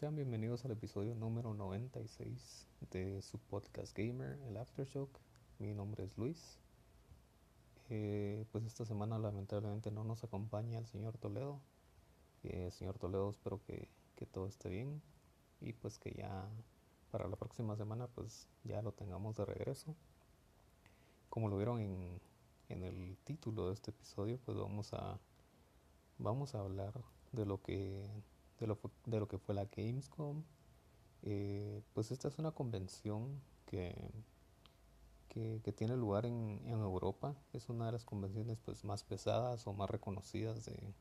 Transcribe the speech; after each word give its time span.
Sean 0.00 0.16
bienvenidos 0.16 0.64
al 0.64 0.70
episodio 0.70 1.14
número 1.14 1.52
96 1.52 2.66
de 2.90 3.20
su 3.20 3.38
podcast 3.38 3.94
gamer, 3.94 4.40
el 4.48 4.56
Aftershock. 4.56 5.10
Mi 5.58 5.74
nombre 5.74 6.04
es 6.04 6.16
Luis. 6.16 6.58
Eh, 7.90 8.46
pues 8.50 8.64
esta 8.64 8.86
semana 8.86 9.18
lamentablemente 9.18 9.90
no 9.90 10.02
nos 10.02 10.24
acompaña 10.24 10.78
el 10.78 10.86
señor 10.86 11.18
Toledo. 11.18 11.60
Eh, 12.44 12.70
señor 12.70 12.98
Toledo, 12.98 13.28
espero 13.28 13.60
que, 13.66 13.90
que, 14.16 14.24
todo 14.24 14.46
esté 14.46 14.70
bien 14.70 15.02
y 15.60 15.74
pues 15.74 15.98
que 15.98 16.14
ya 16.14 16.48
para 17.10 17.28
la 17.28 17.36
próxima 17.36 17.76
semana 17.76 18.06
pues 18.06 18.48
ya 18.64 18.80
lo 18.80 18.92
tengamos 18.92 19.36
de 19.36 19.44
regreso. 19.44 19.94
Como 21.28 21.50
lo 21.50 21.58
vieron 21.58 21.78
en, 21.78 22.22
en 22.70 22.84
el 22.84 23.18
título 23.24 23.68
de 23.68 23.74
este 23.74 23.90
episodio, 23.90 24.38
pues 24.46 24.56
vamos 24.56 24.94
a 24.94 25.20
vamos 26.16 26.54
a 26.54 26.60
hablar 26.60 26.94
de 27.32 27.44
lo 27.44 27.60
que 27.60 28.08
de 28.60 28.66
lo, 28.66 28.78
de 29.06 29.18
lo 29.18 29.26
que 29.26 29.38
fue 29.38 29.54
la 29.54 29.64
Gamescom. 29.64 30.44
Eh, 31.22 31.82
pues 31.92 32.10
esta 32.12 32.28
es 32.28 32.38
una 32.38 32.52
convención 32.52 33.40
que, 33.66 33.94
que, 35.28 35.72
tiene 35.72 35.96
lugar 35.96 36.26
en, 36.26 36.60
en, 36.64 36.80
Europa. 36.80 37.34
Es 37.52 37.68
una 37.68 37.86
de 37.86 37.92
las 37.92 38.04
convenciones 38.04 38.58
pues, 38.64 38.84
más 38.84 39.02
pesadas 39.02 39.66
o 39.66 39.72
más 39.72 39.90
reconocidas 39.90 40.64
de, 40.64 40.94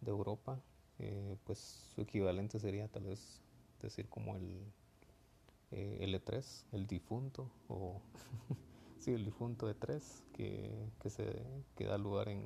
de 0.00 0.10
Europa. 0.10 0.60
Eh, 0.98 1.36
pues 1.44 1.58
su 1.94 2.02
equivalente 2.02 2.58
sería 2.60 2.86
tal 2.88 3.04
vez 3.04 3.40
decir 3.80 4.08
como 4.08 4.36
el 4.36 4.62
eh, 5.72 6.06
L3, 6.06 6.64
el 6.72 6.86
difunto, 6.86 7.50
o 7.68 8.00
sí, 8.98 9.12
el 9.12 9.24
difunto 9.24 9.68
E3, 9.68 10.00
que, 10.32 10.90
que, 11.00 11.10
se, 11.10 11.42
que 11.76 11.86
da 11.86 11.98
lugar 11.98 12.28
en, 12.28 12.42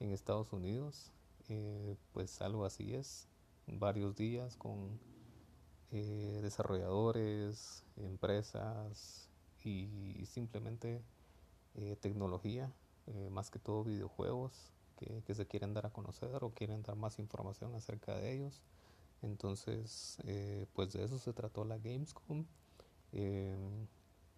en 0.00 0.12
Estados 0.12 0.52
Unidos. 0.52 1.12
Eh, 1.48 1.96
pues 2.12 2.40
algo 2.42 2.64
así 2.64 2.94
es 2.94 3.29
varios 3.78 4.16
días 4.16 4.56
con 4.56 4.98
eh, 5.92 6.38
desarrolladores, 6.42 7.82
empresas 7.96 9.28
y, 9.64 10.24
simplemente 10.26 11.02
eh, 11.74 11.96
tecnología, 12.00 12.72
eh, 13.06 13.28
más 13.30 13.50
que 13.50 13.58
todo 13.58 13.82
videojuegos 13.82 14.72
que, 14.96 15.34
se 15.34 15.46
quieren 15.46 15.74
dar 15.74 15.86
a 15.86 15.90
conocer 15.90 16.44
o 16.44 16.50
quieren 16.50 16.82
dar 16.82 16.94
más 16.94 17.18
información 17.18 17.74
acerca 17.74 18.14
de 18.14 18.34
ellos. 18.34 18.62
Entonces, 19.22 20.18
pues 20.74 20.92
de 20.92 21.04
eso 21.04 21.18
se 21.18 21.32
trató 21.32 21.64
la 21.64 21.78
Gamescom. 21.78 22.44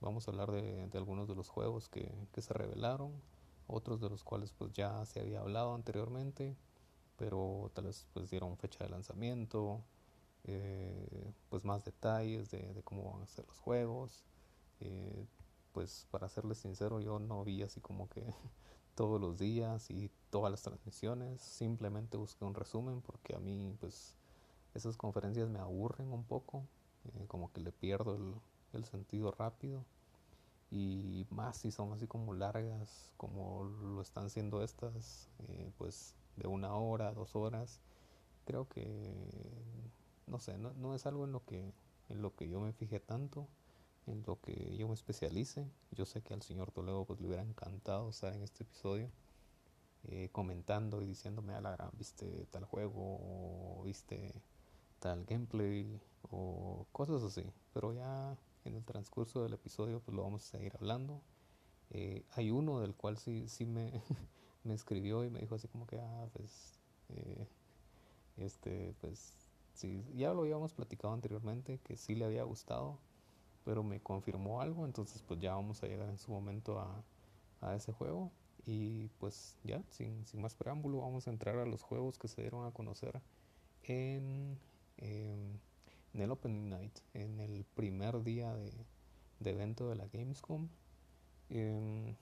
vamos 0.01 0.27
a 0.27 0.31
hablar 0.31 0.53
de, 0.53 0.87
de, 0.87 0.99
algunos 0.99 1.29
de 1.29 1.35
los 1.35 1.49
juegos 1.49 1.89
que, 1.89 2.11
que 2.33 2.43
se 2.43 2.55
revelaron, 2.55 3.13
otros 3.67 4.01
de 4.01 4.09
los 4.09 4.25
cuales 4.25 4.53
pues 4.53 4.73
ya 4.73 5.05
se 5.05 5.21
había 5.21 5.41
hablado 5.41 5.75
anteriormente 5.75 6.57
pero 7.23 7.71
tal 7.73 7.85
vez 7.85 8.05
pues 8.13 8.31
dieron 8.31 8.57
fecha 8.57 8.83
de 8.83 8.91
lanzamiento, 8.91 9.81
eh, 10.43 11.33
pues 11.51 11.65
más 11.65 11.85
detalles 11.85 12.51
de, 12.51 12.83
cómo 12.83 13.13
van 13.13 13.23
a 13.23 13.27
ser 13.29 13.47
los 13.47 13.61
juegos. 13.61 14.25
Eh, 14.81 15.25
pues 15.71 16.09
para 16.11 16.29
serles 16.29 16.59
sincero, 16.59 16.99
yo 16.99 17.21
no 17.21 17.45
vi 17.45 17.63
así 17.63 17.81
como 17.81 18.09
que 18.09 18.25
todos 18.97 19.21
los 19.21 19.39
días 19.39 19.89
y 19.89 20.11
todas 20.31 20.51
las 20.51 20.63
transmisiones, 20.63 21.41
simplemente 21.41 22.17
busqué 22.17 22.45
un 22.45 22.55
resumen 22.55 23.01
porque 23.03 23.37
a 23.37 23.39
mí 23.39 23.73
pues 23.79 24.17
esas 24.75 24.97
conferencias 24.97 25.49
me 25.49 25.61
aburren 25.61 26.13
un 26.13 26.25
poco, 26.25 26.67
eh, 27.05 27.27
como 27.29 27.53
que 27.53 27.61
le 27.61 27.71
pierdo 27.71 28.17
el, 28.73 28.85
sentido 28.85 29.31
rápido 29.31 29.85
y 30.73 31.25
más 31.31 31.59
si 31.59 31.71
son 31.71 31.93
así 31.93 32.09
como 32.09 32.35
largas 32.35 33.13
como 33.17 33.63
lo 33.63 34.03
están 34.03 34.29
siendo 34.29 34.65
estas, 34.65 35.29
pues 35.79 36.17
de 36.37 36.49
una 36.49 36.75
hora, 36.75 37.13
dos 37.13 37.37
horas, 37.37 37.81
creo 38.45 38.69
que, 38.69 38.85
no 40.27 40.39
sé, 40.41 40.59
no, 40.59 40.73
no, 40.75 40.95
es 40.95 41.07
algo 41.07 41.25
en 41.25 41.33
lo, 41.33 41.45
que, 41.45 41.73
en 42.09 42.23
lo 42.23 42.35
que 42.35 42.49
yo 42.49 42.61
me 42.61 42.73
fijé 42.73 43.01
tanto, 43.01 43.49
en 44.07 44.23
lo 44.27 44.41
que 44.41 44.77
yo 44.77 44.89
me 44.89 44.95
especialice. 44.95 45.67
Yo 45.93 46.07
sé 46.07 46.23
que 46.23 46.35
al 46.35 46.43
señor 46.43 46.73
Toledo 46.73 47.05
pues, 47.05 47.21
le 47.21 47.29
hubiera 47.29 47.43
encantado 47.43 48.11
estar 48.11 48.35
en 48.35 48.43
este 48.43 48.65
episodio. 48.65 49.11
Eh, 50.05 50.31
comentando 50.33 51.01
y 51.01 51.07
diciéndome 51.07 51.55
a 51.55 51.61
la 51.61 51.71
gran, 51.71 51.91
viste 51.97 52.47
tal 52.51 52.65
juego 52.65 53.21
o 53.21 53.83
viste 53.85 54.35
tal 54.99 55.25
gameplay 55.25 56.01
o 56.29 56.87
cosas 56.91 57.23
así. 57.23 57.45
Pero 57.73 57.93
ya 57.93 58.37
en 58.65 58.75
el 58.75 58.85
transcurso 58.85 59.45
del 59.45 59.53
episodio 59.53 60.01
pues 60.01 60.17
lo 60.17 60.25
vamos 60.25 60.43
a 60.43 60.59
seguir 60.59 60.75
hablando. 60.77 61.23
Eh, 61.91 62.25
hay 62.33 62.51
uno 62.51 62.81
del 62.81 62.95
cual 62.95 63.17
sí, 63.17 63.47
sí 63.49 63.65
me, 63.65 64.03
me 64.65 64.75
escribió 64.75 65.25
y 65.25 65.31
me 65.31 65.41
dijo 65.41 65.55
así 65.55 65.69
como 65.69 65.87
que, 65.87 65.99
ah, 65.99 66.27
pues, 66.33 66.79
eh, 67.11 67.47
este, 68.37 68.95
pues, 69.01 69.35
sí, 69.75 70.05
ya 70.15 70.33
lo 70.33 70.43
habíamos 70.43 70.73
platicado 70.73 71.15
anteriormente, 71.15 71.79
que 71.85 71.97
sí 71.97 72.15
le 72.15 72.25
había 72.25 72.45
gustado, 72.45 72.99
pero 73.65 73.83
me 73.83 74.01
confirmó 74.01 74.61
algo, 74.61 74.85
entonces 74.85 75.23
pues 75.23 75.41
ya 75.41 75.55
vamos 75.55 75.83
a 75.83 75.87
llegar 75.87 76.09
en 76.09 76.19
su 76.19 76.33
momento 76.33 76.81
a, 76.81 77.03
a 77.61 77.75
ese 77.75 77.93
juego. 77.93 78.31
Y 78.65 79.09
pues 79.19 79.57
ya, 79.65 79.83
sin, 79.91 80.25
sin, 80.27 80.41
más 80.41 80.55
preámbulo, 80.55 80.99
vamos 80.99 81.27
a 81.27 81.31
entrar 81.31 81.57
a 81.59 81.67
los 81.67 81.83
juegos 81.83 82.19
que 82.19 82.29
se 82.29 82.43
dieron 82.43 82.65
a 82.65 82.71
conocer 82.71 83.21
en, 83.83 84.57
en 84.99 85.61
el 86.15 86.31
Opening 86.31 86.69
Night, 86.69 86.99
en 87.15 87.41
el 87.41 87.65
primer 87.75 88.23
día 88.23 88.55
de, 88.55 88.73
de 89.41 89.51
evento 89.51 89.89
de 89.89 89.97
la 89.97 90.07
Gamescom. 90.07 90.69
Eh, 91.51 92.15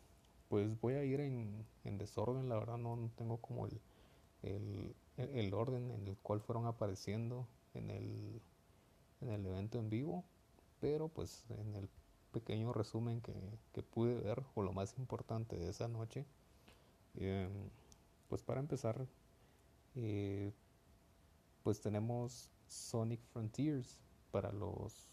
pues 0.51 0.81
voy 0.81 0.95
a 0.95 1.05
ir 1.05 1.21
en, 1.21 1.65
en 1.85 1.97
desorden, 1.97 2.49
la 2.49 2.57
verdad 2.59 2.77
no, 2.77 3.09
tengo 3.17 3.37
como 3.37 3.67
el, 3.67 3.81
el, 4.43 4.97
el, 5.17 5.55
orden 5.55 5.93
en 5.93 6.09
el 6.09 6.17
cual 6.17 6.41
fueron 6.41 6.67
apareciendo 6.67 7.47
en 7.73 7.89
el, 7.89 8.43
en 9.21 9.31
el 9.31 9.47
evento 9.47 9.79
en 9.79 9.89
vivo, 9.89 10.25
pero 10.81 11.07
pues 11.07 11.45
en 11.51 11.77
el 11.77 11.89
pequeño 12.33 12.73
resumen 12.73 13.21
que, 13.21 13.33
que 13.73 13.85
pude 13.85 14.17
ver, 14.17 14.43
o 14.57 14.63
lo 14.63 14.73
más 14.73 14.99
importante 14.99 15.57
de 15.57 15.71
esa 15.71 15.87
noche, 15.87 16.27
eh, 17.15 17.49
pues 18.29 18.43
para 18.43 18.59
empezar, 18.59 19.07
eh, 19.95 20.53
pues 21.63 21.81
tenemos 21.81 22.51
Sonic 22.67 23.21
Frontiers 23.33 24.01
para 24.33 24.51
los 24.51 25.13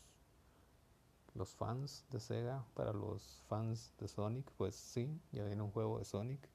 los 1.38 1.56
fans 1.56 2.06
de 2.10 2.20
Sega, 2.20 2.66
para 2.74 2.92
los 2.92 3.44
fans 3.48 3.94
de 4.00 4.08
Sonic, 4.08 4.52
pues 4.58 4.76
sí, 4.76 5.22
ya 5.32 5.46
viene 5.46 5.62
un 5.62 5.72
juego 5.72 6.00
de 6.00 6.06
Sonic 6.06 6.50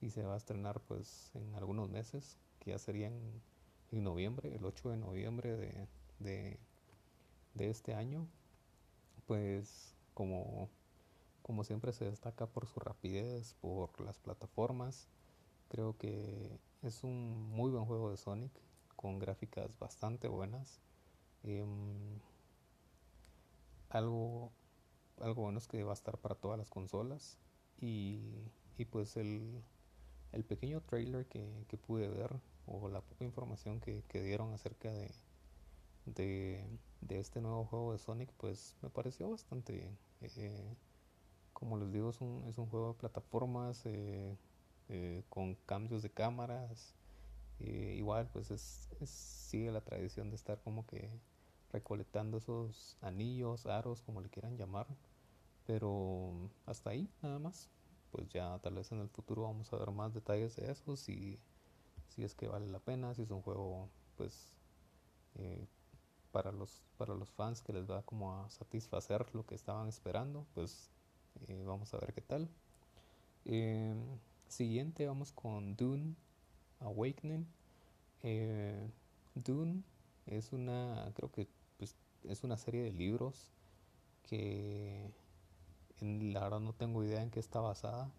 y 0.00 0.10
se 0.10 0.22
va 0.22 0.34
a 0.34 0.36
estrenar 0.36 0.80
pues 0.80 1.30
en 1.34 1.54
algunos 1.54 1.88
meses, 1.88 2.36
que 2.60 2.70
ya 2.70 2.78
sería 2.78 3.08
en, 3.08 3.42
noviembre, 3.90 4.54
el 4.54 4.64
8 4.64 4.90
de 4.90 4.96
noviembre 4.98 5.56
de, 5.56 5.88
de, 6.18 7.70
este 7.70 7.94
año. 7.94 8.28
Pues 9.26 9.94
como, 10.12 10.68
como 11.42 11.64
siempre 11.64 11.92
se 11.92 12.04
destaca 12.04 12.46
por 12.46 12.66
su 12.66 12.78
rapidez, 12.78 13.54
por 13.54 13.98
las 14.00 14.18
plataformas, 14.18 15.08
creo 15.70 15.96
que 15.96 16.60
es 16.82 17.02
un 17.04 17.50
muy 17.50 17.70
buen 17.70 17.86
juego 17.86 18.10
de 18.10 18.18
Sonic, 18.18 18.52
con 18.96 19.18
gráficas 19.18 19.78
bastante 19.78 20.28
buenas. 20.28 20.80
Eh, 21.42 21.64
algo, 23.90 24.52
algo 25.20 25.42
bueno 25.42 25.58
es 25.58 25.68
que 25.68 25.82
va 25.82 25.92
a 25.92 25.94
estar 25.94 26.18
para 26.18 26.34
todas 26.34 26.58
las 26.58 26.70
consolas 26.70 27.38
y, 27.80 28.20
y 28.78 28.84
pues 28.86 29.16
el, 29.16 29.62
el, 30.32 30.44
pequeño 30.44 30.80
trailer 30.80 31.26
que, 31.26 31.64
que, 31.68 31.76
pude 31.76 32.08
ver 32.08 32.30
o 32.66 32.88
la 32.88 33.00
poca 33.00 33.24
información 33.24 33.80
que, 33.80 34.02
que 34.08 34.22
dieron 34.22 34.52
acerca 34.52 34.90
de, 34.90 35.10
de, 36.06 36.64
de, 37.00 37.18
este 37.18 37.40
nuevo 37.40 37.64
juego 37.64 37.92
de 37.92 37.98
Sonic 37.98 38.32
pues 38.36 38.76
me 38.82 38.90
pareció 38.90 39.30
bastante. 39.30 39.90
Eh, 40.20 40.74
como 41.52 41.78
les 41.78 41.92
digo 41.92 42.10
es 42.10 42.20
un, 42.20 42.44
es 42.48 42.58
un 42.58 42.66
juego 42.66 42.88
de 42.88 42.98
plataformas 42.98 43.82
eh, 43.86 44.36
eh, 44.88 45.22
con 45.28 45.54
cambios 45.66 46.02
de 46.02 46.10
cámaras. 46.10 46.94
igual 47.60 48.28
pues 48.32 48.50
es, 48.50 48.88
es, 49.00 49.10
sigue 49.10 49.70
la 49.70 49.80
tradición 49.80 50.30
de 50.30 50.36
estar 50.36 50.60
como 50.60 50.86
que 50.86 51.10
recolectando 51.76 52.38
esos 52.38 52.96
anillos, 53.02 53.66
aros, 53.66 54.02
como 54.02 54.20
le 54.22 54.30
quieran 54.30 54.56
llamar. 54.56 54.86
Pero 55.66 56.32
hasta 56.64 56.90
ahí, 56.90 57.08
nada 57.22 57.38
más. 57.38 57.68
Pues 58.12 58.28
ya 58.28 58.58
tal 58.60 58.74
vez 58.74 58.92
en 58.92 59.00
el 59.00 59.08
futuro 59.08 59.42
vamos 59.42 59.72
a 59.72 59.76
ver 59.76 59.90
más 59.90 60.14
detalles 60.14 60.56
de 60.56 60.70
eso, 60.70 60.96
si, 60.96 61.38
si 62.08 62.22
es 62.24 62.34
que 62.34 62.48
vale 62.48 62.66
la 62.66 62.78
pena, 62.78 63.14
si 63.14 63.22
es 63.22 63.30
un 63.30 63.42
juego, 63.42 63.88
pues, 64.16 64.56
eh, 65.34 65.66
para, 66.32 66.52
los, 66.52 66.82
para 66.96 67.14
los 67.14 67.30
fans 67.30 67.60
que 67.62 67.72
les 67.72 67.90
va 67.90 68.02
como 68.02 68.32
a 68.32 68.50
satisfacer 68.50 69.26
lo 69.34 69.44
que 69.44 69.54
estaban 69.54 69.88
esperando, 69.88 70.46
pues 70.54 70.90
eh, 71.48 71.64
vamos 71.66 71.92
a 71.92 71.98
ver 71.98 72.14
qué 72.14 72.22
tal. 72.22 72.48
Eh, 73.44 73.94
siguiente 74.48 75.06
vamos 75.06 75.32
con 75.32 75.76
Dune 75.76 76.14
Awakening. 76.80 77.46
Eh, 78.22 78.88
Dune 79.34 79.82
es 80.26 80.52
una, 80.52 81.10
creo 81.14 81.30
que 81.30 81.48
es 82.28 82.44
una 82.44 82.56
serie 82.56 82.82
de 82.82 82.92
libros 82.92 83.52
que 84.22 85.10
en, 86.00 86.32
la 86.32 86.40
verdad 86.40 86.60
no 86.60 86.72
tengo 86.74 87.04
idea 87.04 87.22
en 87.22 87.30
qué 87.30 87.40
está 87.40 87.60
basada. 87.60 88.10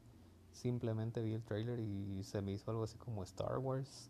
Simplemente 0.52 1.22
vi 1.22 1.34
el 1.34 1.44
trailer 1.44 1.80
y 1.80 2.24
se 2.24 2.42
me 2.42 2.52
hizo 2.52 2.72
algo 2.72 2.84
así 2.84 2.98
como 2.98 3.24
Star 3.24 3.60
Wars. 3.60 4.10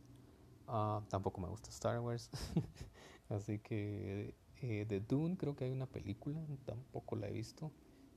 Uh, 0.67 1.01
tampoco 1.09 1.41
me 1.41 1.47
gusta 1.47 1.69
Star 1.69 1.99
Wars. 1.99 2.29
Así 3.29 3.59
que 3.59 4.35
eh, 4.61 4.85
de 4.87 5.01
Dune 5.01 5.35
creo 5.35 5.55
que 5.55 5.65
hay 5.65 5.71
una 5.71 5.85
película, 5.85 6.39
tampoco 6.65 7.17
la 7.17 7.27
he 7.27 7.31
visto. 7.31 7.71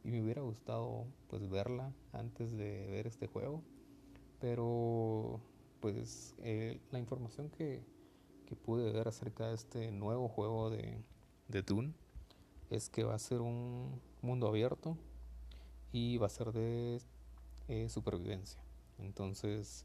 Y 0.04 0.10
me 0.10 0.22
hubiera 0.22 0.42
gustado 0.42 1.06
pues 1.28 1.48
verla 1.48 1.92
antes 2.12 2.56
de 2.56 2.86
ver 2.86 3.06
este 3.06 3.26
juego. 3.26 3.62
Pero 4.38 5.40
pues 5.80 6.34
eh, 6.38 6.80
la 6.90 6.98
información 6.98 7.50
que, 7.50 7.84
que, 8.46 8.54
pude 8.54 8.92
ver 8.92 9.08
acerca 9.08 9.48
de 9.48 9.54
este 9.54 9.90
nuevo 9.90 10.28
juego 10.28 10.70
de, 10.70 11.02
de 11.50 11.62
Dune 11.62 11.92
es 12.70 12.88
que 12.88 13.04
va 13.04 13.14
a 13.14 13.18
ser 13.18 13.40
un 13.40 14.00
mundo 14.22 14.46
abierto 14.46 14.96
y 15.92 16.18
va 16.18 16.26
a 16.26 16.30
ser 16.30 16.52
de 16.52 17.00
eh, 17.68 17.88
supervivencia. 17.88 18.60
Entonces 18.98 19.84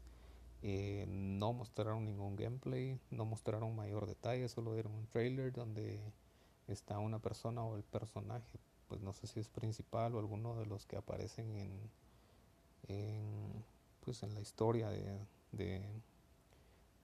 eh, 0.62 1.04
no 1.08 1.52
mostraron 1.52 2.04
ningún 2.04 2.36
gameplay, 2.36 2.98
no 3.10 3.24
mostraron 3.24 3.74
mayor 3.74 4.06
detalle, 4.06 4.48
solo 4.48 4.74
dieron 4.74 4.92
un 4.94 5.06
trailer 5.06 5.52
donde 5.52 6.00
está 6.68 6.98
una 6.98 7.18
persona 7.18 7.64
o 7.64 7.76
el 7.76 7.82
personaje, 7.82 8.58
pues 8.88 9.00
no 9.00 9.12
sé 9.12 9.26
si 9.26 9.40
es 9.40 9.48
principal 9.48 10.14
o 10.14 10.18
alguno 10.18 10.56
de 10.56 10.66
los 10.66 10.86
que 10.86 10.96
aparecen 10.96 11.54
en, 11.56 11.90
en 12.88 13.64
pues 14.04 14.22
en 14.22 14.34
la 14.34 14.40
historia 14.40 14.88
de, 14.88 15.18
de, 15.52 15.82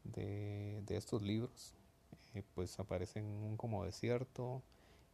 de, 0.04 0.96
estos 0.96 1.20
libros, 1.20 1.74
eh, 2.34 2.42
pues 2.54 2.78
aparece 2.78 3.20
en 3.20 3.26
un 3.26 3.56
como 3.56 3.84
desierto 3.84 4.62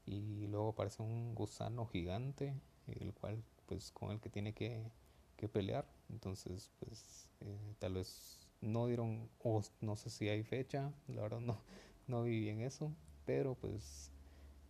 y 0.06 0.47
luego 0.47 0.70
aparece 0.70 1.03
un 1.03 1.35
gusano 1.35 1.87
gigante, 1.87 2.55
el 2.87 3.12
cual 3.15 3.43
pues 3.67 3.91
con 3.93 4.11
el 4.11 4.20
que 4.20 4.31
tiene 4.31 4.53
que, 4.55 4.91
que 5.37 5.49
pelear. 5.49 5.87
Entonces 6.11 6.70
pues 6.81 7.29
eh, 7.41 7.75
tal 7.79 7.94
vez 7.94 8.49
no 8.61 8.87
dieron, 8.87 9.29
o 9.43 9.62
no 9.81 9.97
sé 9.97 10.11
si 10.11 10.29
hay 10.29 10.43
fecha, 10.43 10.93
la 11.09 11.23
verdad 11.23 11.41
no, 11.41 11.59
no 12.06 12.23
vi 12.23 12.41
bien 12.41 12.61
eso, 12.61 12.93
pero 13.25 13.55
pues 13.55 14.11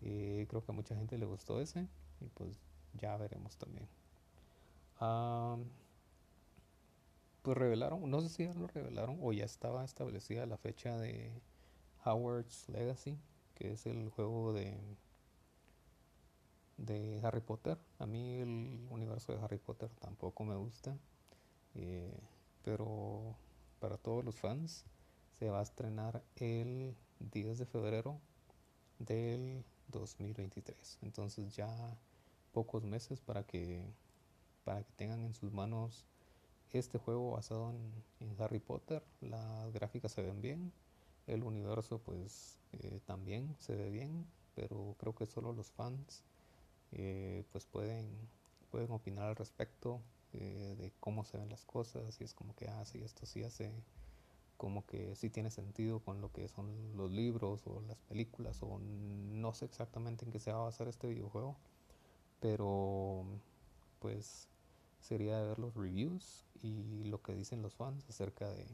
eh, 0.03 0.47
creo 0.49 0.65
que 0.65 0.73
a 0.73 0.75
mucha 0.75 0.97
gente 0.97 1.19
le 1.19 1.27
gustó 1.27 1.61
ese 1.61 1.87
y 2.21 2.29
pues 2.29 2.59
ya 2.95 3.17
veremos 3.17 3.57
también. 3.57 3.89
pues 7.43 7.57
revelaron, 7.57 8.11
no 8.11 8.21
sé 8.21 8.29
si 8.29 8.45
ya 8.45 8.55
lo 8.55 8.67
revelaron 8.67 9.19
o 9.21 9.33
ya 9.33 9.45
estaba 9.45 9.85
establecida 9.85 10.47
la 10.47 10.57
fecha 10.59 10.97
de 10.99 11.33
Howard's 12.09 12.69
Legacy, 12.69 13.19
que 13.55 13.73
es 13.73 13.87
el 13.87 14.09
juego 14.11 14.53
de 14.53 14.79
de 16.79 17.21
Harry 17.23 17.41
Potter. 17.41 17.77
A 17.99 18.07
mí 18.07 18.37
el 18.37 18.87
universo 18.91 19.33
de 19.33 19.41
Harry 19.43 19.59
Potter 19.59 19.91
tampoco 20.01 20.45
me 20.45 20.57
gusta, 20.57 20.97
eh, 21.75 22.19
pero 22.63 23.37
para 23.81 23.99
todos 23.99 24.25
los 24.25 24.37
fans 24.37 24.85
se 25.39 25.51
va 25.51 25.61
a 25.61 25.63
estrenar 25.63 26.23
el 26.37 26.97
10 27.21 27.59
de 27.59 27.67
febrero 27.67 28.21
del 28.99 29.65
2023. 29.89 30.99
Entonces 31.03 31.55
ya 31.55 31.69
pocos 32.53 32.85
meses 32.85 33.21
para 33.21 33.45
que 33.45 33.85
para 34.65 34.83
que 34.83 34.93
tengan 34.97 35.25
en 35.25 35.35
sus 35.35 35.53
manos 35.53 36.05
este 36.73 36.99
juego 36.99 37.33
basado 37.33 37.71
en, 37.71 38.37
Harry 38.39 38.59
Potter. 38.59 39.03
Las 39.21 39.73
gráficas 39.73 40.13
se 40.13 40.23
ven 40.23 40.43
bien, 40.43 40.73
el 41.29 41.45
universo 41.45 41.99
pues 41.99 42.59
eh, 42.73 43.01
también 43.07 43.55
se 43.59 43.77
ve 43.77 43.91
bien, 43.91 44.27
pero 44.55 44.97
creo 44.99 45.15
que 45.15 45.27
solo 45.27 45.53
los 45.53 45.71
fans 45.71 46.25
eh, 46.93 47.45
pues 47.53 47.67
pueden, 47.67 48.09
pueden 48.71 48.91
opinar 48.91 49.29
al 49.29 49.37
respecto 49.37 50.01
eh, 50.33 50.75
de 50.79 50.93
cómo 51.01 51.25
se 51.25 51.39
ven 51.39 51.51
las 51.51 51.65
cosas 51.65 52.21
y 52.21 52.25
es 52.25 52.35
como 52.35 52.55
que, 52.57 52.69
ah, 52.69 52.85
sí, 52.85 53.03
esto 53.03 53.27
sí 53.27 53.45
hace 53.45 53.73
como 54.57 54.85
que 54.87 55.15
sí 55.15 55.31
tiene 55.31 55.51
sentido 55.51 56.01
con 56.01 56.21
lo 56.21 56.33
que 56.33 56.49
son 56.49 56.97
los 56.97 57.13
libros 57.13 57.67
o 57.67 57.81
las 57.83 58.01
películas 58.01 58.61
o 58.63 58.81
no 58.81 59.55
sé 59.55 59.67
exactamente 59.67 60.25
en 60.25 60.33
qué 60.33 60.41
se 60.41 60.51
va 60.51 60.59
a 60.59 60.65
basar 60.65 60.89
este 60.89 61.07
videojuego 61.07 61.57
pero 62.41 63.25
pues 64.01 64.49
sería 65.01 65.41
ver 65.43 65.61
los 65.61 65.75
reviews 65.75 66.45
y 66.61 67.05
lo 67.05 67.23
que 67.23 67.35
dicen 67.35 67.63
los 67.63 67.77
fans 67.77 68.05
acerca 68.09 68.51
de, 68.51 68.67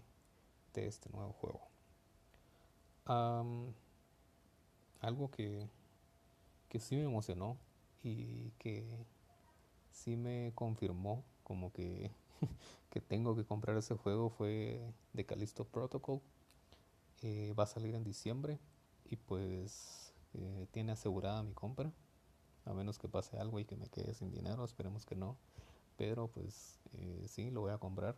de 0.73 0.87
este 0.87 1.11
nuevo 1.11 1.35
juego 1.35 1.74
algo 3.07 3.75
que, 5.31 5.69
que 6.69 6.81
sí 6.81 6.97
me 6.97 7.05
emocionó 7.05 7.57
y 8.03 8.51
que 8.59 8.85
sí 9.93 10.17
me 10.17 10.53
confirmó 10.55 11.25
como 11.43 11.73
que, 11.73 12.11
que 12.91 13.01
tengo 13.01 13.37
que 13.37 13.45
comprar 13.45 13.77
ese 13.77 13.95
juego 13.95 14.31
fue 14.31 14.81
de 15.13 15.25
Callisto 15.25 15.65
Protocol. 15.65 16.21
Eh, 17.23 17.55
va 17.59 17.65
a 17.65 17.67
salir 17.67 17.95
en 17.95 18.05
diciembre 18.05 18.59
y 19.09 19.17
pues 19.17 20.13
eh, 20.35 20.67
tiene 20.73 20.93
asegurada 20.93 21.43
mi 21.43 21.53
compra. 21.53 21.93
A 22.67 22.73
menos 22.73 22.99
que 22.99 23.09
pase 23.09 23.39
algo 23.39 23.61
y 23.61 23.65
que 23.67 23.77
me 23.77 23.89
quede 23.89 24.15
sin 24.15 24.31
dinero, 24.31 24.65
esperemos 24.65 25.05
que 25.07 25.17
no. 25.17 25.37
Pero 25.97 26.29
pues 26.29 26.81
eh, 26.95 27.27
sí, 27.29 27.51
lo 27.51 27.61
voy 27.61 27.73
a 27.73 27.79
comprar. 27.79 28.17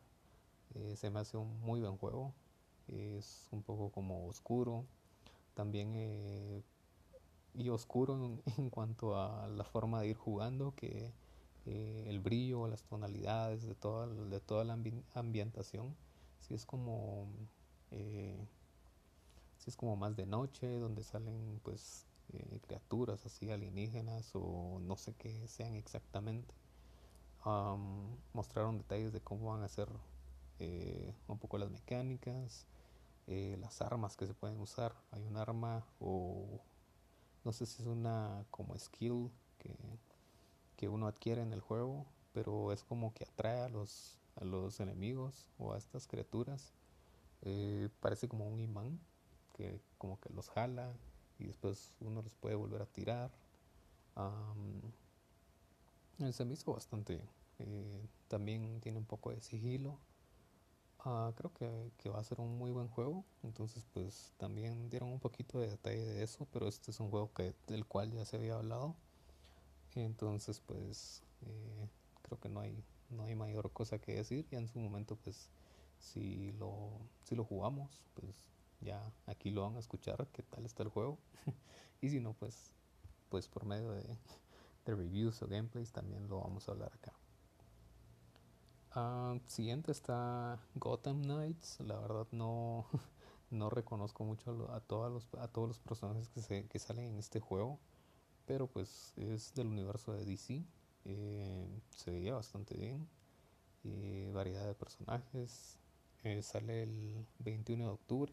se 0.95 1.11
me 1.11 1.21
hace 1.21 1.37
un 1.37 1.61
muy 1.61 1.81
buen 1.81 1.97
juego. 1.99 2.33
Es 2.89 3.49
un 3.53 3.63
poco 3.63 3.91
como 3.91 4.27
oscuro. 4.29 4.85
También 5.55 6.65
y 7.59 7.71
oscuro 7.71 8.15
en, 8.59 8.71
cuanto 8.71 9.19
a 9.19 9.49
la 9.49 9.65
forma 9.65 10.01
de 10.01 10.09
ir 10.09 10.17
jugando, 10.17 10.75
que 10.77 11.13
eh, 11.67 12.05
el 12.07 12.21
brillo, 12.21 12.69
las 12.69 12.83
tonalidades 12.85 13.67
de 13.67 13.75
toda, 13.75 14.07
de 14.07 14.41
toda 14.41 14.65
la 14.65 14.79
ambientación, 15.15 15.95
si 16.41 16.55
es 16.55 16.65
como 16.65 17.27
eh, 17.91 18.37
si 19.59 19.71
es 19.71 19.77
como 19.77 19.97
más 19.97 20.17
de 20.17 20.27
noche, 20.27 20.79
donde 20.79 21.03
salen 21.03 21.61
pues 21.65 22.05
eh, 22.33 22.61
criaturas 22.67 23.25
así 23.27 23.51
alienígenas 23.51 24.31
o 24.35 24.79
no 24.81 24.97
sé 24.97 25.15
qué 25.15 25.49
sean 25.49 25.75
exactamente. 25.75 26.55
mostraron 28.33 28.79
detalles 28.79 29.13
de 29.13 29.21
cómo 29.21 29.53
van 29.53 29.63
a 29.63 29.69
ser 29.69 29.89
un 31.29 31.39
poco 31.39 31.59
las 31.59 31.71
mecánicas, 31.71 32.67
las 33.27 33.83
armas 33.83 34.17
que 34.17 34.27
se 34.27 34.35
pueden 34.35 34.61
usar. 34.61 34.95
Hay 35.11 35.25
un 35.25 35.37
arma 35.37 35.85
o 36.01 36.61
no 37.45 37.53
sé 37.53 37.67
si 37.67 37.83
es 37.83 37.89
una 37.89 38.45
como 38.51 38.77
skill 38.79 39.31
que, 39.59 39.75
que 40.77 40.89
uno 40.89 41.07
adquiere 41.07 41.43
en 41.43 41.53
el 41.53 41.61
juego, 41.61 42.07
pero 42.33 42.73
es 42.73 42.85
como 42.85 43.15
que 43.15 43.25
atrae 43.25 43.63
a 43.63 43.69
los, 43.69 44.19
a 44.37 44.45
los 44.45 44.81
enemigos 44.81 45.49
o 45.59 45.73
a 45.73 45.79
estas 45.79 46.07
criaturas. 46.07 46.73
Eh, 47.43 47.89
parece 48.01 48.29
como 48.29 48.49
un 48.49 48.61
imán 48.61 48.99
que 49.55 49.81
como 49.99 50.21
que 50.21 50.33
los 50.33 50.51
jala 50.51 50.93
y 51.39 51.47
después 51.47 51.95
uno 52.01 52.23
los 52.23 52.35
puede 52.35 52.55
volver 52.55 52.83
a 52.83 52.87
tirar. 52.87 53.31
se 56.33 56.45
me 56.45 56.55
hizo 56.55 56.73
bastante. 56.73 57.21
Eh, 57.59 58.07
también 58.29 58.81
tiene 58.81 58.99
un 58.99 59.07
poco 59.07 59.31
de 59.31 59.41
sigilo. 59.41 59.99
Ah, 61.01 61.33
creo 61.37 61.53
que, 61.53 62.11
va 62.11 62.19
a 62.21 62.25
ser 62.25 62.41
un 62.41 62.59
muy 62.59 62.71
buen 62.71 62.89
juego. 62.89 63.25
Entonces, 63.43 63.85
pues 63.93 64.33
también 64.39 64.91
dieron 64.91 65.11
un 65.11 65.21
poquito 65.21 65.59
de 65.61 65.69
detalle 65.69 66.05
de 66.05 66.23
eso, 66.23 66.47
pero 66.53 66.69
este 66.69 66.91
es 66.91 67.01
un 67.01 67.11
juego 67.11 67.33
que, 67.33 67.55
del 67.67 67.87
cual 67.87 68.13
ya 68.13 68.25
se 68.25 68.37
había 68.37 68.55
hablado. 68.55 68.97
Entonces, 69.95 70.61
pues 70.61 71.23
eh, 71.43 71.89
creo 72.23 72.39
que 72.41 72.49
no 72.49 72.61
hay, 72.61 72.83
no 73.11 73.25
hay 73.25 73.35
mayor 73.35 73.71
cosa 73.73 73.99
que 73.99 74.15
decir. 74.15 74.47
Ya 74.51 74.59
en 74.59 74.69
su 74.69 74.79
momento, 74.79 75.17
pues 75.17 75.51
si 75.99 76.53
lo, 76.53 76.91
si 77.25 77.35
lo 77.35 77.45
jugamos, 77.45 78.03
pues 78.15 78.37
ya 78.81 79.03
aquí 79.27 79.51
lo 79.51 79.63
van 79.63 79.77
a 79.77 79.81
escuchar 79.81 80.27
qué 80.33 80.43
tal 80.43 80.65
está 80.67 80.83
el 80.83 80.91
juego. 80.91 81.19
y 82.01 82.11
si 82.11 82.21
no, 82.21 82.35
pues, 82.35 82.73
pues 83.29 83.49
por 83.49 83.65
medio 83.65 83.93
de 83.93 84.05
reviews 84.87 85.43
o 85.43 85.49
gameplays 85.49 85.93
también 85.93 86.29
lo 86.29 86.41
vamos 86.41 86.69
a 86.69 86.73
hablar 86.73 86.93
acá. 86.95 87.13
Uh, 88.97 89.39
siguiente 89.47 89.93
está 89.93 90.59
Gotham 90.75 91.21
Knights. 91.21 91.81
La 91.81 91.99
verdad 91.99 92.27
no, 92.33 92.87
no 93.51 93.69
reconozco 93.69 94.25
mucho 94.25 94.73
a, 94.73 94.81
todos 94.81 95.13
los, 95.13 95.35
a 95.35 95.49
todos 95.49 95.69
los 95.69 95.79
personajes 95.81 96.31
que, 96.31 96.41
se, 96.41 96.67
que 96.67 96.79
salen 96.79 97.05
en 97.05 97.19
este 97.19 97.39
juego. 97.39 97.79
Pero 98.47 98.69
pues 98.69 99.13
es 99.19 99.53
del 99.55 99.67
universo 99.67 100.15
de 100.15 100.25
DC. 100.25 100.65
Eh, 101.05 101.69
se 101.91 102.11
veía 102.11 102.37
bastante 102.37 102.75
bien. 102.75 103.07
Eh, 103.85 104.31
variedad 104.33 104.67
de 104.67 104.75
personajes. 104.75 105.79
Eh, 106.25 106.41
sale 106.41 106.85
el 106.85 107.27
21 107.41 107.85
de 107.85 107.91
octubre. 107.91 108.33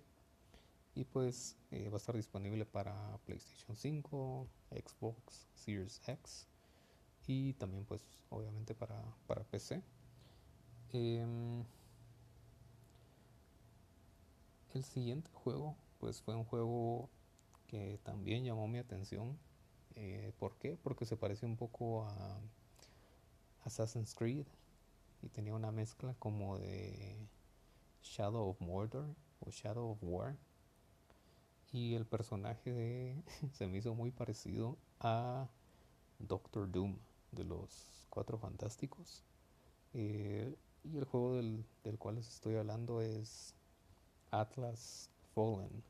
Y 0.96 1.04
pues 1.04 1.58
va 1.74 1.96
a 1.96 1.98
estar 1.98 2.16
disponible 2.16 2.66
para 2.66 3.18
PlayStation 3.26 3.76
5, 3.76 4.48
Xbox 4.72 5.50
Series 5.56 6.00
X. 6.08 6.48
Y 7.28 7.52
también 7.54 7.84
pues 7.84 8.06
obviamente 8.30 8.74
para, 8.74 9.04
para 9.28 9.44
PC. 9.44 9.84
Em, 10.94 11.66
el 14.74 14.84
siguiente 14.84 15.30
juego, 15.34 15.76
pues 16.00 16.22
fue 16.22 16.36
un 16.36 16.44
juego 16.44 17.10
que 17.68 18.00
también 18.04 18.44
llamó 18.44 18.68
mi 18.68 18.80
atención. 18.80 19.38
Eh, 19.96 20.34
¿Por 20.40 20.58
qué? 20.58 20.78
Porque 20.82 21.06
se 21.06 21.18
parecía 21.18 21.48
un 21.48 21.58
poco 21.58 22.06
a 22.06 22.40
Assassin's 23.66 24.14
Creed 24.14 24.46
y 25.22 25.30
tenía 25.30 25.56
una 25.56 25.72
mezcla 25.72 26.16
como 26.20 26.58
de 26.60 27.18
Shadow 28.04 28.50
of 28.50 28.62
Mordor 28.62 29.16
o 29.42 29.50
Shadow 29.52 29.92
of 29.92 30.00
War. 30.02 30.38
y 31.72 31.96
el 31.96 32.06
personaje 32.06 32.72
de 32.72 33.24
se 33.54 33.68
me 33.68 33.78
hizo 33.80 33.94
muy 33.96 34.12
parecido 34.12 34.78
a 35.00 35.50
Doctor 36.20 36.72
Doom 36.72 36.98
de 37.32 37.44
los 37.46 38.08
Cuatro 38.10 38.38
Fantásticos. 38.38 39.24
Eh, 39.94 40.56
y 40.84 40.98
el 40.98 41.06
juego 41.06 41.36
del, 41.36 41.66
del, 41.84 41.98
cual 41.98 42.16
les 42.16 42.28
estoy 42.28 42.56
hablando 42.56 43.02
es 43.02 43.54
Atlas 44.32 45.10
Fallen. 45.34 45.84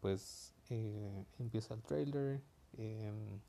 Pues 0.00 0.52
eh, 0.70 1.24
empieza 1.38 1.74
el 1.74 1.82
trailer 1.82 2.42
em, 2.76 3.40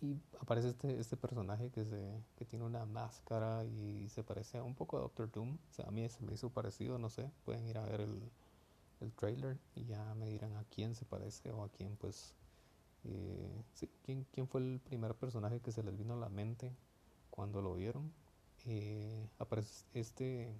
y 0.00 0.20
aparece 0.40 0.68
este, 0.68 0.98
este 0.98 1.16
personaje 1.16 1.70
que, 1.70 1.84
se, 1.84 2.22
que 2.36 2.44
tiene 2.44 2.64
una 2.64 2.84
máscara 2.84 3.64
y 3.64 4.08
se 4.08 4.22
parece 4.22 4.60
un 4.60 4.74
poco 4.74 4.96
a 4.96 5.00
Doctor 5.00 5.30
Doom. 5.30 5.58
O 5.70 5.72
sea, 5.72 5.86
a 5.86 5.90
mí 5.90 6.08
se 6.08 6.22
me 6.22 6.34
hizo 6.34 6.50
parecido, 6.50 6.98
no 6.98 7.10
sé. 7.10 7.30
Pueden 7.44 7.66
ir 7.66 7.78
a 7.78 7.84
ver 7.84 8.00
el, 8.00 8.30
el 9.00 9.12
trailer 9.12 9.58
y 9.74 9.84
ya 9.84 10.14
me 10.14 10.26
dirán 10.26 10.56
a 10.56 10.64
quién 10.64 10.94
se 10.94 11.04
parece 11.04 11.50
o 11.52 11.64
a 11.64 11.68
quién 11.68 11.96
pues 11.96 12.34
eh, 13.04 13.62
sí, 13.74 13.90
¿quién, 14.04 14.26
¿quién, 14.32 14.48
fue 14.48 14.62
el 14.62 14.80
primer 14.80 15.14
personaje 15.14 15.60
que 15.60 15.72
se 15.72 15.82
les 15.82 15.96
vino 15.96 16.14
a 16.14 16.16
la 16.16 16.30
mente 16.30 16.74
cuando 17.30 17.60
lo 17.60 17.74
vieron 17.74 18.10
eh, 18.66 19.28
aparece 19.38 19.84
este 19.94 20.54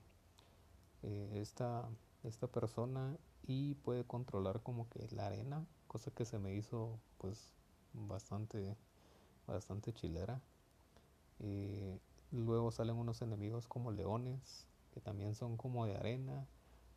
eh, 1.02 1.30
esta, 1.34 1.88
esta 2.22 2.46
persona 2.46 3.16
y 3.46 3.74
puede 3.76 4.04
controlar 4.04 4.62
como 4.62 4.88
que 4.88 5.06
la 5.10 5.26
arena 5.26 5.66
cosa 5.86 6.10
que 6.10 6.24
se 6.24 6.38
me 6.38 6.54
hizo 6.54 6.98
pues 7.18 7.52
bastante 7.92 8.76
bastante 9.46 9.92
chilera. 9.92 10.40
Luego 12.30 12.72
salen 12.72 12.96
unos 12.96 13.22
enemigos 13.22 13.68
como 13.68 13.92
leones 13.92 14.66
que 14.94 15.00
también 15.00 15.34
son 15.34 15.56
como 15.56 15.86
de 15.86 15.96
arena. 15.96 16.46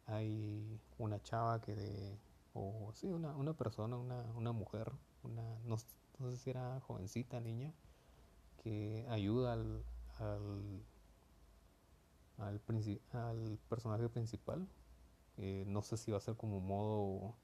Hay 0.05 0.79
una 0.97 1.21
chava 1.21 1.61
que 1.61 1.75
de, 1.75 2.17
o 2.53 2.91
sí, 2.93 3.07
una, 3.07 3.35
una 3.35 3.53
persona, 3.53 3.97
una, 3.97 4.23
una 4.35 4.51
mujer, 4.51 4.91
una, 5.23 5.43
no, 5.65 5.77
sé 5.77 6.37
si 6.37 6.49
era 6.49 6.79
jovencita, 6.81 7.39
niña, 7.39 7.73
que 8.63 9.05
ayuda 9.09 9.53
al, 9.53 9.83
al, 12.37 12.59
personaje 13.69 14.09
principal. 14.09 14.67
No 15.37 15.81
sé 15.83 15.97
si 15.97 16.11
va 16.11 16.17
a 16.17 16.21
ser 16.21 16.35
como 16.35 16.59
modo 16.59 17.35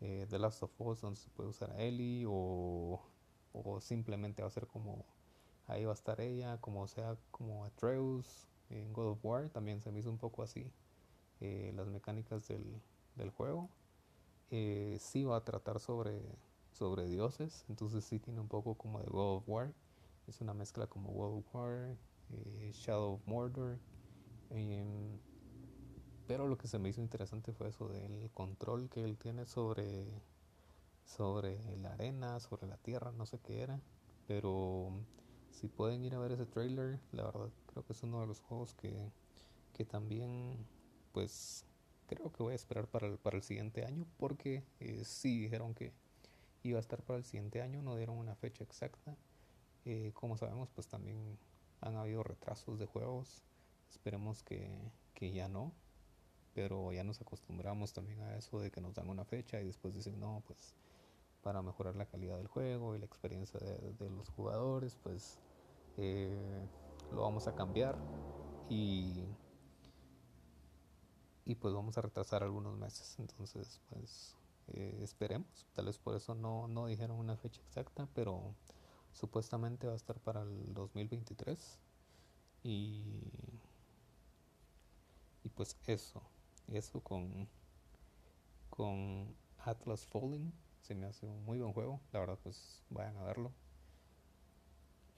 eh, 0.00 0.26
The 0.30 0.38
Last 0.38 0.62
of 0.62 0.80
Us, 0.80 1.00
donde 1.00 1.18
se 1.20 1.30
puede 1.30 1.48
usar 1.48 1.72
a 1.72 1.80
Ellie, 1.80 2.24
o, 2.28 3.00
o 3.52 3.80
simplemente 3.80 4.42
va 4.42 4.48
a 4.48 4.50
ser 4.50 4.66
como 4.66 5.04
ahí 5.66 5.84
va 5.84 5.92
a 5.92 5.94
estar 5.94 6.20
ella, 6.20 6.58
como 6.60 6.86
sea 6.86 7.16
como 7.30 7.64
Atreus 7.64 8.48
en 8.70 8.92
God 8.92 9.12
of 9.12 9.24
War, 9.24 9.48
también 9.50 9.80
se 9.80 9.90
me 9.90 10.00
hizo 10.00 10.10
un 10.10 10.18
poco 10.18 10.42
así. 10.42 10.70
Eh, 11.40 11.72
las 11.74 11.88
mecánicas 11.88 12.48
del, 12.48 12.80
del 13.16 13.30
juego. 13.30 13.68
Eh, 14.50 14.98
sí 15.00 15.24
va 15.24 15.36
a 15.36 15.44
tratar 15.44 15.80
sobre, 15.80 16.22
sobre 16.72 17.06
dioses, 17.06 17.64
entonces 17.68 18.04
sí 18.04 18.18
tiene 18.18 18.40
un 18.40 18.48
poco 18.48 18.74
como 18.74 19.00
de 19.00 19.06
World 19.06 19.38
of 19.38 19.48
War. 19.48 19.74
Es 20.26 20.40
una 20.40 20.54
mezcla 20.54 20.86
como 20.86 21.10
World 21.10 21.38
of 21.38 21.54
War, 21.54 21.96
eh, 22.30 22.70
Shadow 22.72 23.14
of 23.14 23.26
Mordor. 23.26 23.78
Em, 24.54 25.18
pero 26.26 26.46
lo 26.48 26.56
que 26.56 26.68
se 26.68 26.78
me 26.78 26.88
hizo 26.88 27.00
interesante 27.00 27.52
fue 27.52 27.68
eso 27.68 27.88
del 27.88 28.30
control 28.32 28.88
que 28.88 29.04
él 29.04 29.18
tiene 29.18 29.44
sobre, 29.46 30.06
sobre 31.04 31.58
la 31.78 31.94
arena, 31.94 32.40
sobre 32.40 32.66
la 32.66 32.78
tierra, 32.78 33.12
no 33.12 33.26
sé 33.26 33.40
qué 33.40 33.62
era. 33.62 33.80
Pero 34.26 34.90
si 35.50 35.68
pueden 35.68 36.04
ir 36.04 36.14
a 36.14 36.18
ver 36.20 36.32
ese 36.32 36.46
trailer, 36.46 37.00
la 37.12 37.24
verdad 37.24 37.50
creo 37.66 37.84
que 37.84 37.92
es 37.94 38.02
uno 38.02 38.20
de 38.20 38.26
los 38.26 38.40
juegos 38.40 38.74
que, 38.74 39.12
que 39.72 39.84
también 39.84 40.66
pues 41.12 41.66
creo 42.06 42.32
que 42.32 42.42
voy 42.42 42.52
a 42.54 42.56
esperar 42.56 42.88
para 42.88 43.06
el, 43.08 43.18
para 43.18 43.36
el 43.36 43.42
siguiente 43.42 43.84
año 43.86 44.06
porque 44.18 44.64
eh, 44.80 45.04
sí 45.04 45.40
dijeron 45.40 45.74
que 45.74 45.92
iba 46.62 46.78
a 46.78 46.80
estar 46.80 47.02
para 47.02 47.18
el 47.18 47.24
siguiente 47.24 47.62
año, 47.62 47.82
no 47.82 47.96
dieron 47.96 48.18
una 48.18 48.34
fecha 48.36 48.64
exacta. 48.64 49.16
Eh, 49.84 50.12
como 50.14 50.36
sabemos, 50.36 50.70
pues 50.70 50.88
también 50.88 51.38
han 51.80 51.96
habido 51.96 52.22
retrasos 52.22 52.78
de 52.78 52.86
juegos. 52.86 53.42
Esperemos 53.90 54.42
que, 54.42 54.92
que, 55.14 55.32
ya 55.32 55.48
no. 55.48 55.72
Pero 56.54 56.92
ya 56.92 57.02
nos 57.04 57.20
acostumbramos 57.20 57.92
también 57.92 58.20
a 58.20 58.36
eso 58.36 58.60
de 58.60 58.70
que 58.70 58.80
nos 58.80 58.94
dan 58.94 59.08
una 59.08 59.24
fecha 59.24 59.60
y 59.60 59.66
después 59.66 59.94
dicen, 59.94 60.20
no, 60.20 60.42
pues 60.46 60.74
para 61.42 61.62
mejorar 61.62 61.96
la 61.96 62.06
calidad 62.06 62.36
del 62.36 62.46
juego 62.46 62.94
y 62.94 62.98
la 62.98 63.06
experiencia 63.06 63.58
de, 63.60 64.10
los 64.10 64.30
jugadores, 64.30 64.96
pues 65.02 65.38
eh, 65.98 66.66
lo 67.12 67.22
vamos 67.22 67.48
a 67.48 67.54
cambiar. 67.54 67.98
Y 68.70 69.24
y 71.46 71.54
pues 71.56 71.74
vamos 71.74 71.96
a 71.98 72.02
retrasar 72.02 72.42
algunos 72.42 72.76
meses. 72.78 73.16
Entonces, 73.18 73.80
pues 73.90 74.36
eh, 74.68 74.98
esperemos. 75.02 75.66
Tal 75.74 75.86
vez 75.86 75.98
por 75.98 76.16
eso 76.16 76.34
no, 76.34 76.68
no 76.68 76.86
dijeron 76.86 77.18
una 77.18 77.36
fecha 77.36 77.60
exacta, 77.62 78.08
pero 78.14 78.54
supuestamente 79.12 79.86
va 79.86 79.92
a 79.92 79.96
estar 79.96 80.18
para 80.20 80.42
el 80.42 80.74
2023. 80.74 81.78
Y, 82.62 83.02
y 85.44 85.48
pues 85.50 85.76
eso, 85.86 86.22
eso 86.68 87.00
con, 87.00 87.48
con 88.70 89.34
Atlas 89.58 90.06
Falling. 90.06 90.52
Se 90.82 90.94
me 90.94 91.06
hace 91.06 91.26
un 91.26 91.44
muy 91.44 91.58
buen 91.58 91.72
juego. 91.72 92.00
La 92.12 92.20
verdad, 92.20 92.38
pues 92.42 92.82
vayan 92.90 93.16
a 93.16 93.22
verlo. 93.24 93.52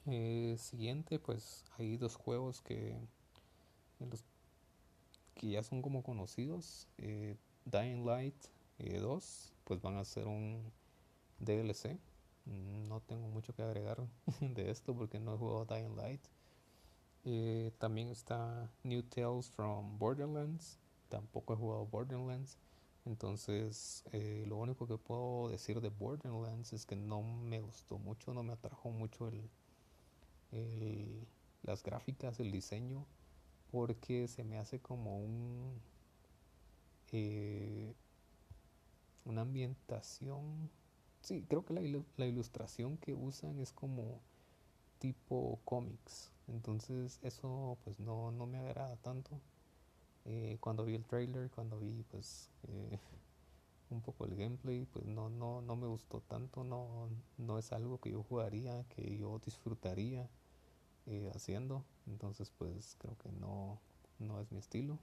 Eh, 0.07 0.57
siguiente, 0.59 1.19
pues 1.19 1.65
hay 1.79 1.97
dos 1.97 2.15
juegos 2.15 2.61
que 2.61 2.97
que 5.37 5.51
ya 5.51 5.63
son 5.63 5.83
como 5.83 6.03
conocidos, 6.03 6.89
eh, 6.99 7.37
Dying 7.67 8.05
Light 8.05 8.35
2, 8.79 9.53
eh, 9.53 9.55
pues 9.65 9.81
van 9.81 9.97
a 9.97 10.05
ser 10.05 10.27
un 10.27 10.73
DLC. 11.39 11.99
No 12.45 13.01
tengo 13.01 13.29
mucho 13.29 13.55
que 13.55 13.63
agregar 13.63 13.99
de 14.41 14.71
esto 14.71 14.95
porque 14.95 15.19
no 15.21 15.35
he 15.35 15.39
jugado 15.39 15.65
Dying 15.67 15.97
Light. 15.97 16.21
Eh, 17.27 17.73
también 17.79 18.09
está 18.09 18.71
New 18.83 19.03
Tales 19.03 19.51
from 19.51 19.99
Borderlands. 19.99 20.79
Tampoco 21.11 21.53
he 21.53 21.57
jugado 21.57 21.85
Borderlands. 21.85 22.57
Entonces, 23.05 24.03
lo 24.47 24.57
único 24.57 24.89
que 24.89 24.97
puedo 24.97 25.49
decir 25.49 25.81
de 25.81 25.91
Borderlands 25.91 26.73
es 26.73 26.87
que 26.87 26.97
no 26.97 27.23
me 27.23 27.61
gustó 27.61 27.99
mucho, 27.99 28.33
no 28.33 28.43
me 28.43 28.55
atrajo 28.55 28.91
mucho 28.91 29.29
el, 29.29 29.49
las 31.63 31.85
gráficas, 31.85 32.41
el 32.41 32.51
diseño 32.51 33.07
porque 33.71 34.29
se 34.29 34.45
me 34.45 34.59
hace 34.59 34.81
como 34.81 35.19
un 35.19 35.81
eh, 37.13 37.95
una 39.25 39.43
ambientación 39.43 40.71
sí 41.21 41.45
creo 41.49 41.65
que 41.65 41.75
la, 41.75 42.27
ilustración 42.27 42.97
que 42.97 43.15
usan 43.15 43.59
es 43.59 43.73
como 43.73 44.21
tipo 44.99 45.59
cómics 45.65 46.31
entonces 46.49 47.19
eso 47.23 47.79
pues 47.85 47.99
no, 48.01 48.31
no 48.31 48.47
me 48.47 48.59
agrada 48.59 48.97
tanto 48.97 49.41
eh, 50.25 50.59
cuando 50.61 50.85
vi 50.85 50.95
el 50.95 51.05
trailer 51.05 51.51
cuando 51.51 51.79
vi 51.79 52.03
pues 52.11 52.51
eh, 52.69 52.99
un 53.91 54.01
poco 54.03 54.25
el 54.25 54.37
gameplay 54.37 54.85
pues 54.87 55.07
no 55.07 55.29
no 55.29 55.61
no 55.61 55.77
me 55.77 55.87
gustó 55.87 56.21
tanto 56.21 56.65
no 56.65 57.09
no 57.39 57.59
es 57.59 57.73
algo 57.73 57.99
que 57.99 58.11
yo 58.11 58.23
jugaría 58.23 58.85
que 58.89 59.17
yo 59.17 59.39
disfrutaría 59.45 60.29
eh, 61.09 61.31
haciendo. 61.35 61.85
Entonces 62.09 62.51
pues 62.51 62.97
creo 62.99 63.17
que 63.19 63.31
no, 63.31 63.81
no 64.19 64.41
es 64.41 64.51
mi 64.51 64.59
estilo. 64.59 64.99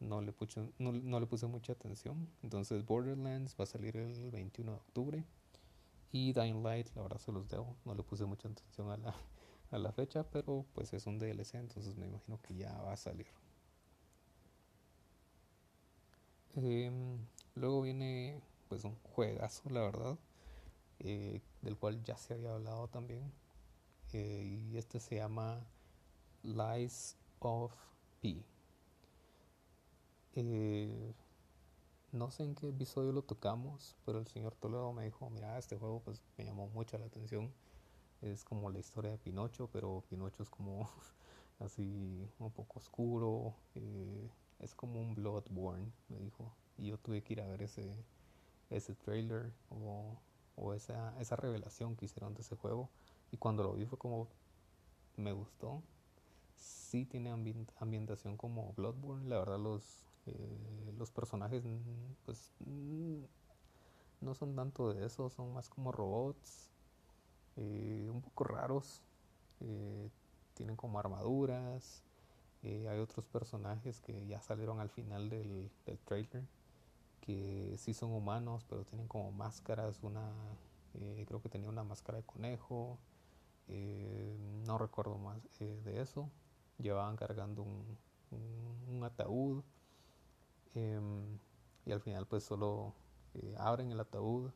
No 0.00 0.20
le, 0.22 0.32
puse, 0.32 0.72
no, 0.78 1.20
le 1.20 1.26
puse 1.26 1.46
mucha 1.46 1.72
atención. 1.74 2.28
Entonces 2.42 2.84
Borderlands 2.84 3.54
va 3.58 3.64
a 3.64 3.66
salir 3.66 3.96
el 3.96 4.30
21 4.30 4.72
de 4.72 4.78
octubre. 4.78 5.24
Y 6.10 6.32
Dying 6.32 6.62
Light, 6.64 6.88
la 6.96 7.02
verdad 7.02 7.18
se 7.18 7.30
los 7.30 7.48
debo. 7.48 7.76
No 7.84 7.94
le 7.94 8.02
puse 8.02 8.24
mucha 8.24 8.48
atención 8.48 8.90
a 8.90 8.96
la, 8.96 9.14
a 9.70 9.78
la 9.78 9.92
fecha, 9.92 10.24
pero 10.24 10.64
pues 10.74 10.92
es 10.92 11.06
un 11.06 11.18
DLC, 11.18 11.54
entonces 11.54 11.96
me 11.96 12.06
imagino 12.06 12.40
que 12.42 12.54
ya 12.54 12.76
va 12.82 12.92
a 12.92 12.96
salir. 12.96 13.26
Em, 16.56 17.18
luego 17.54 17.82
viene 17.82 18.40
pues 18.68 18.84
un 18.84 18.96
juegazo, 19.14 19.68
la 19.70 19.80
verdad, 19.82 20.18
eh, 21.00 21.40
del 21.62 21.76
cual 21.76 22.02
ya 22.04 22.16
se 22.16 22.34
había 22.34 22.52
hablado 22.54 22.88
también, 22.88 23.32
eh, 24.12 24.60
y 24.72 24.76
este 24.76 25.00
se 25.00 25.16
llama 25.16 25.60
Lies 26.42 27.16
of 27.40 27.72
P. 28.20 28.44
Eh, 30.34 31.14
no 32.12 32.30
sé 32.30 32.42
en 32.44 32.54
qué 32.54 32.68
episodio 32.68 33.12
lo 33.12 33.22
tocamos, 33.22 33.96
pero 34.04 34.18
el 34.18 34.26
señor 34.26 34.54
Toledo 34.56 34.92
me 34.92 35.04
dijo, 35.04 35.30
mira, 35.30 35.58
este 35.58 35.76
juego 35.76 36.00
pues 36.00 36.22
me 36.36 36.44
llamó 36.44 36.68
mucho 36.68 36.98
la 36.98 37.06
atención. 37.06 37.52
Es 38.22 38.44
como 38.44 38.70
la 38.70 38.78
historia 38.78 39.10
de 39.12 39.18
Pinocho, 39.18 39.68
pero 39.72 40.04
Pinocho 40.08 40.42
es 40.42 40.50
como 40.50 40.90
así 41.60 42.28
un 42.38 42.50
poco 42.52 42.78
oscuro. 42.78 43.54
Eh, 43.74 44.30
es 44.60 44.74
como 44.74 45.00
un 45.00 45.14
Bloodborne, 45.14 45.90
me 46.08 46.18
dijo. 46.18 46.52
Y 46.76 46.88
yo 46.88 46.98
tuve 46.98 47.22
que 47.22 47.34
ir 47.34 47.40
a 47.40 47.46
ver 47.46 47.62
ese, 47.62 48.04
ese 48.70 48.94
trailer 48.94 49.52
o, 49.70 50.18
o 50.56 50.74
esa, 50.74 51.14
esa 51.20 51.36
revelación 51.36 51.96
que 51.96 52.06
hicieron 52.06 52.34
de 52.34 52.42
ese 52.42 52.56
juego. 52.56 52.90
Y 53.32 53.38
cuando 53.38 53.62
lo 53.64 53.74
vi 53.74 53.86
fue 53.86 53.98
como, 53.98 54.28
me 55.16 55.32
gustó. 55.32 55.82
Sí 56.56 57.06
tiene 57.06 57.30
ambientación 57.80 58.36
como 58.36 58.72
Bloodborne. 58.74 59.28
La 59.28 59.38
verdad 59.40 59.58
los, 59.60 60.06
Eh, 60.26 60.92
los 60.98 61.10
personajes, 61.10 61.64
pues, 62.26 62.52
no 64.20 64.34
son 64.34 64.54
tanto 64.54 64.92
de 64.92 65.06
eso, 65.06 65.28
son 65.30 65.52
más 65.54 65.68
como 65.68 65.92
robots, 65.92 66.70
eh, 67.60 68.08
un 68.10 68.22
poco 68.22 68.44
raros, 68.44 69.02
eh, 69.60 70.08
tienen 70.54 70.76
como 70.76 70.98
armaduras. 70.98 72.02
hay 72.62 72.98
otros 72.98 73.26
personajes 73.26 74.00
que 74.00 74.26
ya 74.26 74.40
salieron 74.40 74.80
al 74.80 74.88
final 74.88 75.28
del, 75.28 75.70
trailer 76.06 76.42
que 77.20 77.74
sí 77.78 77.92
son 77.92 78.12
humanos, 78.12 78.64
pero 78.68 78.84
tienen 78.84 79.06
como 79.08 79.30
máscaras, 79.30 80.02
una 80.02 80.32
creo 81.26 81.40
que 81.40 81.48
tenía 81.48 81.68
una 81.68 81.84
máscara 81.84 82.18
de 82.18 82.24
conejo, 82.24 82.98
no 84.66 84.78
recuerdo 84.78 85.18
más 85.18 85.40
de 85.58 86.00
eso. 86.00 86.30
Llevaban 86.78 87.16
cargando 87.16 87.62
un, 87.62 89.04
ataúd 89.04 89.62
em, 90.74 91.38
y 91.86 91.92
al 91.92 92.00
final 92.00 92.26
pues 92.26 92.44
solo 92.44 92.94
eh, 93.34 93.54
abren 93.58 93.90
el 93.92 94.00
ataúd 94.00 94.50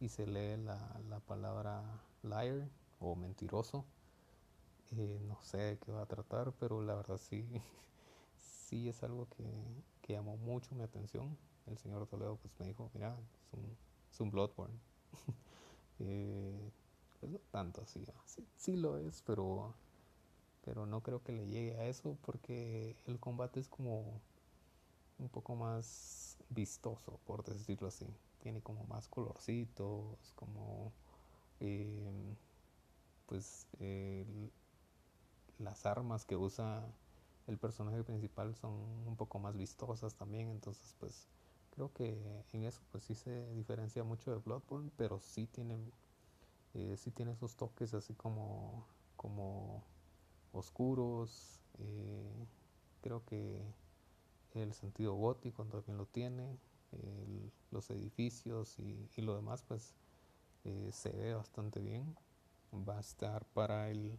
y 0.00 0.08
se 0.08 0.26
lee 0.26 0.62
la 0.62 1.20
palabra 1.26 1.82
liar 2.26 2.68
o 3.00 3.14
mentiroso. 3.14 3.84
Eh, 4.92 5.20
no 5.26 5.38
sé 5.42 5.58
de 5.58 5.78
qué 5.78 5.92
va 5.92 6.02
a 6.02 6.06
tratar, 6.06 6.52
pero 6.52 6.80
la 6.82 6.94
verdad 6.94 7.18
sí, 7.18 7.44
sí 8.38 8.88
es 8.88 9.02
algo 9.02 9.28
que, 9.28 9.44
que, 10.02 10.12
llamó 10.14 10.36
mucho 10.36 10.74
mi 10.74 10.82
atención. 10.82 11.36
El 11.66 11.78
señor 11.78 12.06
Toledo 12.06 12.36
pues 12.36 12.52
me 12.60 12.66
dijo, 12.66 12.90
mira, 12.94 13.16
es 13.42 13.52
un, 13.52 13.76
es 14.12 14.20
un 14.20 14.30
Bloodborne. 14.30 14.78
eh, 16.00 16.70
pues 17.18 17.32
no 17.32 17.38
tanto 17.50 17.80
así, 17.80 18.04
sí, 18.26 18.46
sí 18.56 18.76
lo 18.76 18.98
es, 18.98 19.22
pero 19.22 19.74
pero 20.66 20.84
no 20.84 21.00
creo 21.00 21.22
que 21.22 21.32
le 21.32 21.46
llegue 21.46 21.76
a 21.76 21.86
eso 21.86 22.18
porque 22.22 22.96
el 23.06 23.20
combate 23.20 23.60
es 23.60 23.68
como 23.68 24.20
un 25.18 25.28
poco 25.28 25.54
más 25.54 26.36
vistoso, 26.50 27.20
por 27.24 27.44
decirlo 27.44 27.86
así. 27.88 28.06
Tiene 28.40 28.60
como 28.60 28.84
más 28.84 29.08
colorcitos, 29.08 30.32
como 30.34 30.92
em, 31.60 32.36
pues 33.26 33.66
las 35.58 35.86
armas 35.86 36.24
que 36.24 36.36
usa 36.36 36.84
el 37.46 37.58
personaje 37.58 38.02
principal 38.04 38.54
son 38.54 38.72
un 39.06 39.16
poco 39.16 39.38
más 39.38 39.56
vistosas 39.56 40.14
también, 40.14 40.48
entonces 40.48 40.94
pues 40.98 41.28
creo 41.70 41.92
que 41.92 42.44
en 42.52 42.64
eso 42.64 42.80
pues 42.90 43.04
sí 43.04 43.14
se 43.14 43.52
diferencia 43.54 44.04
mucho 44.04 44.30
de 44.30 44.38
Bloodborne, 44.38 44.90
pero 44.96 45.20
sí 45.20 45.46
tiene 45.46 45.76
eh, 46.74 46.96
sí 46.96 47.10
tiene 47.10 47.32
esos 47.32 47.56
toques 47.56 47.94
así 47.94 48.14
como 48.14 48.86
como 49.16 49.82
oscuros. 50.52 51.60
Eh, 51.78 52.46
creo 53.02 53.24
que 53.26 53.62
el 54.54 54.72
sentido 54.72 55.14
gótico 55.14 55.64
también 55.64 55.96
lo 55.96 56.06
tiene. 56.06 56.58
los 57.70 57.90
edificios 57.90 58.78
y, 58.78 59.20
lo 59.20 59.36
demás 59.36 59.62
pues 59.62 59.92
eh, 60.66 60.90
se 60.92 61.10
ve 61.10 61.32
bastante 61.34 61.80
bien. 61.80 62.16
Va 62.72 62.96
a 62.98 63.00
estar 63.00 63.44
para 63.46 63.88
el 63.88 64.18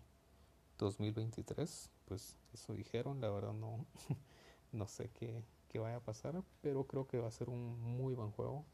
2023. 0.78 1.90
Pues 2.06 2.38
eso 2.54 2.74
dijeron. 2.74 3.20
La 3.20 3.30
verdad 3.30 3.54
no, 3.54 3.86
no 4.72 4.88
sé 4.88 5.10
qué, 5.10 5.44
qué 5.68 5.80
vaya 5.80 5.98
a 5.98 6.00
pasar. 6.00 6.42
Pero 6.62 6.88
creo 6.88 7.06
que 7.06 7.20
va 7.20 7.28
a 7.28 7.32
ser 7.32 7.50
un 7.50 7.80
muy 7.80 8.16
buen 8.16 8.32
juego. 8.32 8.66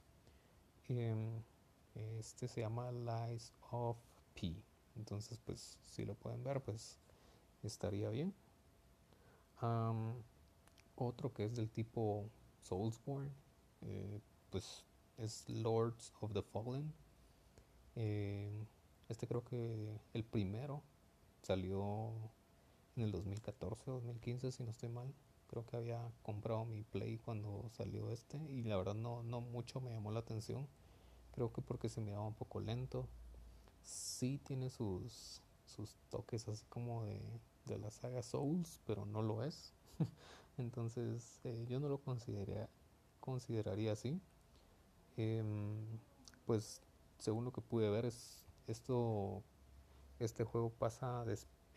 Em, 0.87 1.41
este 2.19 2.47
se 2.47 2.61
llama 2.61 2.91
Lies 2.91 3.51
of 3.71 3.97
P. 4.35 4.55
Entonces, 4.95 5.39
pues, 5.43 5.79
si 5.83 6.05
lo 6.05 6.13
pueden 6.13 6.43
ver, 6.43 6.61
pues 6.61 6.99
estaría 7.63 8.09
bien. 8.09 8.33
otro 10.95 11.33
que 11.33 11.45
es 11.45 11.55
del 11.55 11.69
tipo 11.69 12.29
Soulsborne, 12.61 13.31
eh, 13.81 14.19
pues 14.51 14.85
es 15.17 15.49
Lords 15.49 16.13
of 16.21 16.33
the 16.33 16.41
Fallen. 16.41 16.93
Eh, 17.95 18.51
este 19.09 19.27
creo 19.27 19.43
que 19.43 19.99
el 20.13 20.23
primero 20.23 20.81
salió 21.43 22.11
en 22.95 23.03
el 23.03 23.11
2014 23.11 23.91
o 23.91 23.93
2015, 23.95 24.51
si 24.51 24.63
no 24.63 24.71
estoy 24.71 24.89
mal. 24.89 25.13
Creo 25.47 25.65
que 25.65 25.77
había 25.77 26.01
comprado 26.23 26.65
mi 26.65 26.83
Play 26.83 27.19
cuando 27.19 27.69
salió 27.71 28.09
este 28.09 28.37
y 28.49 28.63
la 28.63 28.77
verdad 28.77 28.95
no, 28.95 29.23
no 29.23 29.41
mucho 29.41 29.81
me 29.81 29.91
llamó 29.91 30.11
la 30.11 30.19
atención. 30.19 30.67
Creo 31.31 31.51
que 31.51 31.61
porque 31.61 31.89
se 31.89 32.01
me 32.01 32.11
daba 32.11 32.25
un 32.25 32.33
poco 32.33 32.59
lento. 32.59 33.07
Sí 33.83 34.39
tiene 34.43 34.69
sus, 34.69 35.41
sus 35.65 35.95
toques 36.09 36.47
así 36.47 36.65
como 36.69 37.03
de, 37.03 37.21
de 37.65 37.77
la 37.77 37.91
saga 37.91 38.23
Souls, 38.23 38.79
pero 38.85 39.05
no 39.05 39.21
lo 39.21 39.43
es. 39.43 39.73
Entonces 40.57 41.39
eh, 41.43 41.65
yo 41.67 41.79
no 41.79 41.89
lo 41.89 41.99
consideraría, 41.99 42.69
consideraría 43.19 43.91
así. 43.93 44.19
Em, 45.17 45.85
pues 46.45 46.81
según 47.17 47.45
lo 47.45 47.51
que 47.51 47.61
pude 47.61 47.89
ver 47.89 48.05
es 48.05 48.45
esto 48.67 49.43
este 50.19 50.43
juego 50.43 50.69
pasa 50.69 51.25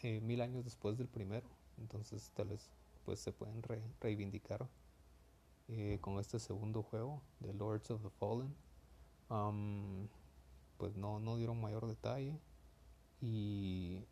eh, 0.02 0.20
mil 0.20 0.40
años 0.40 0.64
después 0.64 0.96
del 0.98 1.08
primero 1.08 1.46
entonces 1.78 2.30
tal 2.34 2.48
vez 2.48 2.70
pues 3.04 3.20
se 3.20 3.32
pueden 3.32 3.62
reivindicar 4.00 4.68
eh, 5.68 5.98
con 6.00 6.18
este 6.18 6.38
segundo 6.38 6.82
juego 6.82 7.22
de 7.40 7.52
Lords 7.52 7.90
of 7.90 8.02
the 8.02 8.10
Fallen 8.10 8.54
pues 10.78 10.96
no, 10.96 11.18
no 11.18 11.36
dieron 11.36 11.60
mayor 11.60 11.86
detalle 11.86 12.38
y 13.20 14.04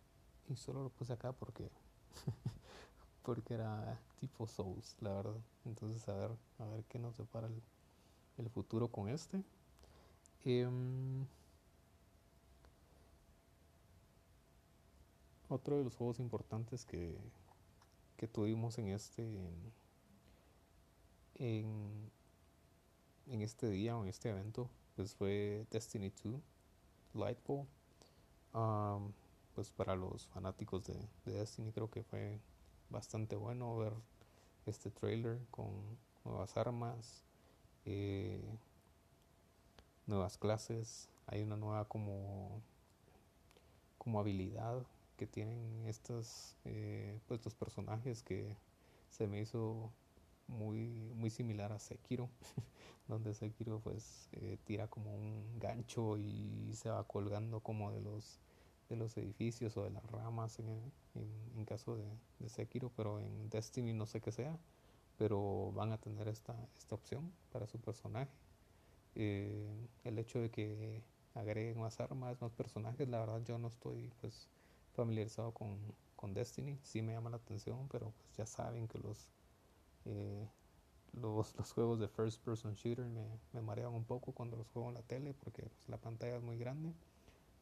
y 0.48 0.56
solo 0.56 0.82
lo 0.82 0.90
puse 0.90 1.12
acá 1.12 1.32
porque 1.32 1.70
porque 3.22 3.54
era 3.54 3.98
tipo 4.20 4.46
Souls, 4.46 4.96
la 5.00 5.14
verdad. 5.14 5.40
Entonces 5.64 6.06
a 6.08 6.14
ver, 6.14 6.30
a 6.58 6.64
ver 6.66 6.84
qué 6.84 6.98
nos 6.98 7.16
depara 7.16 7.46
el, 7.46 7.62
el 8.38 8.50
futuro 8.50 8.88
con 8.88 9.08
este. 9.08 9.42
Em, 10.44 11.26
otro 15.48 15.78
de 15.78 15.84
los 15.84 15.96
juegos 15.96 16.20
importantes 16.20 16.84
que, 16.84 17.16
que 18.16 18.28
tuvimos 18.28 18.78
en 18.78 18.88
este 18.88 19.24
en, 21.36 22.10
en 23.26 23.42
este 23.42 23.68
día 23.70 23.96
o 23.96 24.02
en 24.02 24.08
este 24.08 24.30
evento 24.30 24.68
pues 24.96 25.14
fue 25.14 25.66
Destiny 25.70 26.12
2 26.22 26.40
Lightfall 27.14 27.66
pues 29.54 29.70
para 29.70 29.94
los 29.94 30.26
fanáticos 30.28 30.84
de, 30.84 31.08
Destiny 31.24 31.72
creo 31.72 31.90
que 31.90 32.02
fue 32.02 32.40
bastante 32.90 33.36
bueno 33.36 33.76
ver 33.76 33.92
este 34.66 34.90
trailer 34.90 35.38
con 35.50 35.70
nuevas 36.24 36.56
armas, 36.56 37.22
eh, 37.84 38.42
nuevas 40.06 40.38
clases, 40.38 41.08
hay 41.26 41.42
una 41.42 41.56
nueva 41.56 41.86
como, 41.86 42.60
como 43.98 44.20
habilidad 44.20 44.84
que 45.16 45.26
tienen 45.26 45.86
estos 45.86 46.56
eh, 46.64 47.18
pues 47.26 47.44
los 47.44 47.54
personajes 47.54 48.22
que 48.22 48.56
se 49.10 49.26
me 49.26 49.40
hizo 49.40 49.92
muy 50.48 51.12
muy 51.14 51.30
similar 51.30 51.72
a 51.72 51.78
Sekiro 51.78 52.28
donde 53.08 53.32
Sekiro 53.32 53.80
pues 53.80 54.28
eh, 54.32 54.58
tira 54.64 54.88
como 54.88 55.14
un 55.14 55.58
gancho 55.58 56.18
y 56.18 56.72
se 56.74 56.90
va 56.90 57.04
colgando 57.04 57.60
como 57.60 57.92
de 57.92 58.00
los 58.00 58.40
de 58.88 58.96
los 58.96 59.16
edificios 59.16 59.76
o 59.76 59.84
de 59.84 59.90
las 59.90 60.04
ramas 60.10 60.58
en, 60.58 60.92
en, 61.14 61.64
caso 61.64 61.96
de, 61.96 62.04
de, 62.38 62.48
Sekiro, 62.48 62.90
pero 62.96 63.18
en 63.18 63.48
Destiny 63.48 63.94
no 63.94 64.04
sé 64.06 64.20
qué 64.20 64.30
sea, 64.30 64.58
pero 65.16 65.72
van 65.72 65.92
a 65.92 65.98
tener 65.98 66.28
esta, 66.28 66.54
esta 66.76 66.94
opción 66.94 67.32
para 67.50 67.66
su 67.66 67.78
personaje. 67.78 68.30
Eh, 69.14 69.88
el 70.04 70.18
hecho 70.18 70.40
de 70.40 70.50
que 70.50 71.02
agreguen 71.34 71.80
más 71.80 72.00
armas, 72.00 72.40
más 72.40 72.52
personajes, 72.52 73.08
la 73.08 73.20
verdad 73.20 73.42
yo 73.44 73.58
no 73.58 73.68
estoy 73.68 74.12
pues 74.20 74.48
familiarizado 74.94 75.52
con, 75.52 75.78
con 76.16 76.34
Destiny, 76.34 76.78
sí 76.82 77.02
me 77.02 77.12
llama 77.12 77.30
la 77.30 77.36
atención, 77.36 77.88
pero 77.88 78.12
pues 78.18 78.36
ya 78.36 78.46
saben 78.46 78.88
que 78.88 78.98
los, 78.98 79.30
eh, 80.04 80.48
los, 81.12 81.54
los, 81.56 81.72
juegos 81.72 82.00
de 82.00 82.08
first 82.08 82.42
person 82.44 82.74
shooter 82.74 83.06
me, 83.06 83.26
me 83.52 83.60
marean 83.60 83.92
un 83.92 84.04
poco 84.04 84.32
cuando 84.32 84.56
los 84.56 84.68
juego 84.70 84.88
en 84.88 84.94
la 84.94 85.02
tele 85.02 85.34
porque 85.34 85.62
pues, 85.62 85.88
la 85.88 85.96
pantalla 85.96 86.36
es 86.36 86.42
muy 86.42 86.58
grande. 86.58 86.92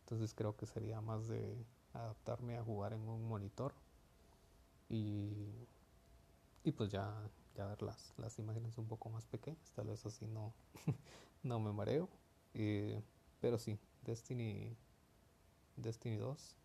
Entonces 0.04 0.34
creo 0.34 0.56
que 0.56 0.66
sería 0.66 1.00
más 1.00 1.28
de 1.28 1.64
adaptarme 1.94 2.56
a 2.58 2.62
jugar 2.62 2.92
en 2.92 3.00
un 3.00 3.26
monitor. 3.28 3.72
Y, 4.88 5.66
y 6.64 6.72
pues 6.72 6.90
ya, 6.90 7.14
ya 7.56 7.66
ver 7.66 7.82
las, 7.82 8.38
imágenes 8.38 8.78
un 8.78 8.86
poco 8.86 9.10
más 9.10 9.26
pequeñas. 9.26 9.72
Tal 9.72 9.88
vez 9.88 10.04
así 10.06 10.26
no, 10.26 10.52
no 11.42 11.60
me 11.60 11.72
mareo. 11.72 12.08
Eh, 12.54 13.02
pero 13.40 13.58
sí, 13.58 13.78
Destiny, 14.02 14.76
Destiny 15.76 16.16
2, 16.16 16.56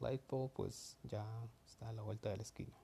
Lightfall 0.00 0.50
pues 0.50 0.96
ya 1.04 1.26
está 1.66 1.88
a 1.88 1.92
la 1.92 2.02
vuelta 2.02 2.30
de 2.30 2.36
la 2.36 2.42
esquina. 2.42 2.76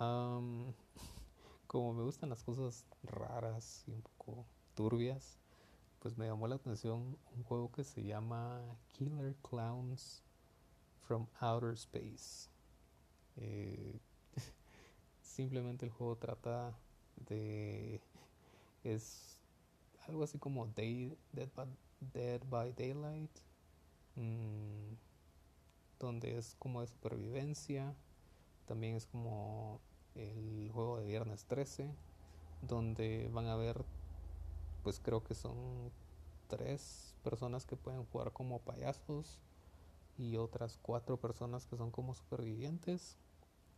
como 1.66 1.92
me 1.92 2.02
gustan 2.02 2.30
las 2.30 2.42
cosas 2.42 2.86
raras 3.02 3.84
y 3.86 3.92
un 3.92 4.02
poco 4.02 4.46
turbias, 4.74 5.38
pues 5.98 6.16
me 6.16 6.26
llamó 6.26 6.48
la 6.48 6.54
atención 6.54 7.18
un 7.36 7.44
juego 7.44 7.70
que 7.70 7.84
se 7.84 8.02
llama 8.02 8.62
Killer 8.92 9.36
Clowns 9.42 10.22
from 11.06 11.26
Outer 11.40 11.74
Space. 11.74 12.48
Eh, 13.36 14.00
simplemente 15.40 15.86
el 15.86 15.92
juego 15.92 16.16
trata 16.16 16.74
de 17.16 18.00
es 18.84 19.38
algo 20.06 20.22
así 20.22 20.38
como 20.38 20.66
Day, 20.66 21.16
Dead, 21.32 22.42
by, 22.48 22.72
Daylight, 22.72 23.30
mmm, 24.16 24.94
donde 25.98 26.36
es 26.36 26.54
como 26.58 26.80
de 26.82 26.88
supervivencia, 26.88 27.94
también 28.66 28.96
es 28.96 29.06
como 29.06 29.80
el 30.14 30.70
juego 30.72 30.98
de 30.98 31.06
viernes 31.06 31.44
13, 31.46 31.88
donde 32.62 33.30
van 33.32 33.46
a 33.46 33.56
ver, 33.56 33.84
pues 34.82 35.00
creo 35.00 35.22
que 35.24 35.34
son 35.34 35.90
tres 36.48 37.14
personas 37.22 37.64
que 37.64 37.76
pueden 37.76 38.04
jugar 38.06 38.32
como 38.32 38.58
payasos 38.60 39.38
y 40.18 40.36
otras 40.36 40.78
cuatro 40.82 41.16
personas 41.18 41.66
que 41.66 41.76
son 41.76 41.90
como 41.90 42.14
supervivientes. 42.14 43.16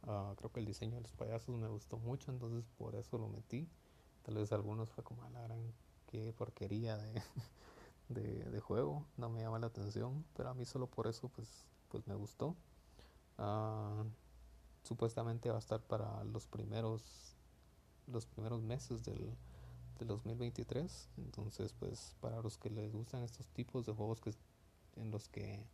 Uh, 0.06 0.34
creo 0.34 0.50
que 0.50 0.60
el 0.60 0.66
diseño 0.66 0.96
de 0.96 1.02
los 1.02 1.12
payasos 1.12 1.56
me 1.56 1.68
gustó 1.68 1.96
mucho, 1.96 2.32
entonces 2.32 2.64
por 2.76 2.96
eso 2.96 3.18
lo 3.18 3.28
metí. 3.28 3.68
Tal 4.22 4.34
vez 4.36 4.52
algunos 4.52 4.90
fue 4.90 5.04
como, 5.04 5.22
a 5.24 5.30
la 5.30 5.42
gran, 5.42 5.72
qué 6.06 6.32
porquería 6.32 6.96
de, 6.96 7.22
de, 8.50 8.60
juego, 8.60 9.06
no 9.16 9.30
me 9.30 9.40
llama 9.40 9.58
la 9.58 9.68
atención, 9.68 10.24
pero 10.34 10.50
a 10.50 10.54
mí 10.54 10.64
solo 10.64 10.86
por 10.88 11.06
eso 11.06 11.28
pues, 11.28 11.66
pues 11.88 12.06
me 12.06 12.14
gustó. 12.14 12.56
Uh, 13.38 14.04
supuestamente 14.82 15.50
va 15.50 15.56
a 15.56 15.60
estar 15.60 15.80
para 15.80 16.24
los 16.24 16.46
primeros, 16.46 17.36
los 18.08 18.26
primeros 18.26 18.62
meses 18.62 19.04
del, 19.04 19.36
del 19.98 20.08
2023, 20.08 21.08
entonces 21.18 21.72
pues 21.74 22.16
para 22.20 22.40
los 22.42 22.58
que 22.58 22.70
les 22.70 22.92
gustan 22.92 23.22
estos 23.22 23.48
tipos 23.50 23.86
de 23.86 23.92
juegos 23.92 24.20
que, 24.20 24.34
en 24.96 25.10
los 25.10 25.28
que 25.28 25.64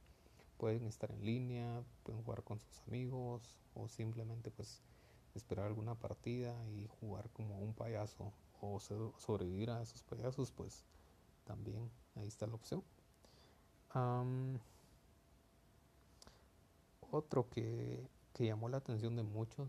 pueden 0.58 0.84
estar 0.84 1.10
en 1.12 1.24
línea, 1.24 1.82
pueden 2.02 2.22
jugar 2.22 2.42
con 2.42 2.58
sus 2.58 2.80
amigos 2.86 3.58
o 3.74 3.88
simplemente 3.88 4.50
pues 4.50 4.82
esperar 5.34 5.66
alguna 5.66 5.94
partida 5.94 6.54
y 6.68 6.88
jugar 7.00 7.30
como 7.30 7.58
un 7.58 7.72
payaso 7.72 8.32
o 8.60 8.80
sobrevivir 8.80 9.70
a 9.70 9.80
esos 9.80 10.02
payasos, 10.02 10.50
pues 10.50 10.84
también 11.44 11.90
ahí 12.16 12.26
está 12.26 12.46
la 12.46 12.54
opción. 12.54 12.82
Otro 17.10 17.48
que, 17.48 18.06
que, 18.34 18.46
llamó 18.46 18.68
la 18.68 18.76
atención 18.78 19.16
de 19.16 19.22
muchos, 19.22 19.68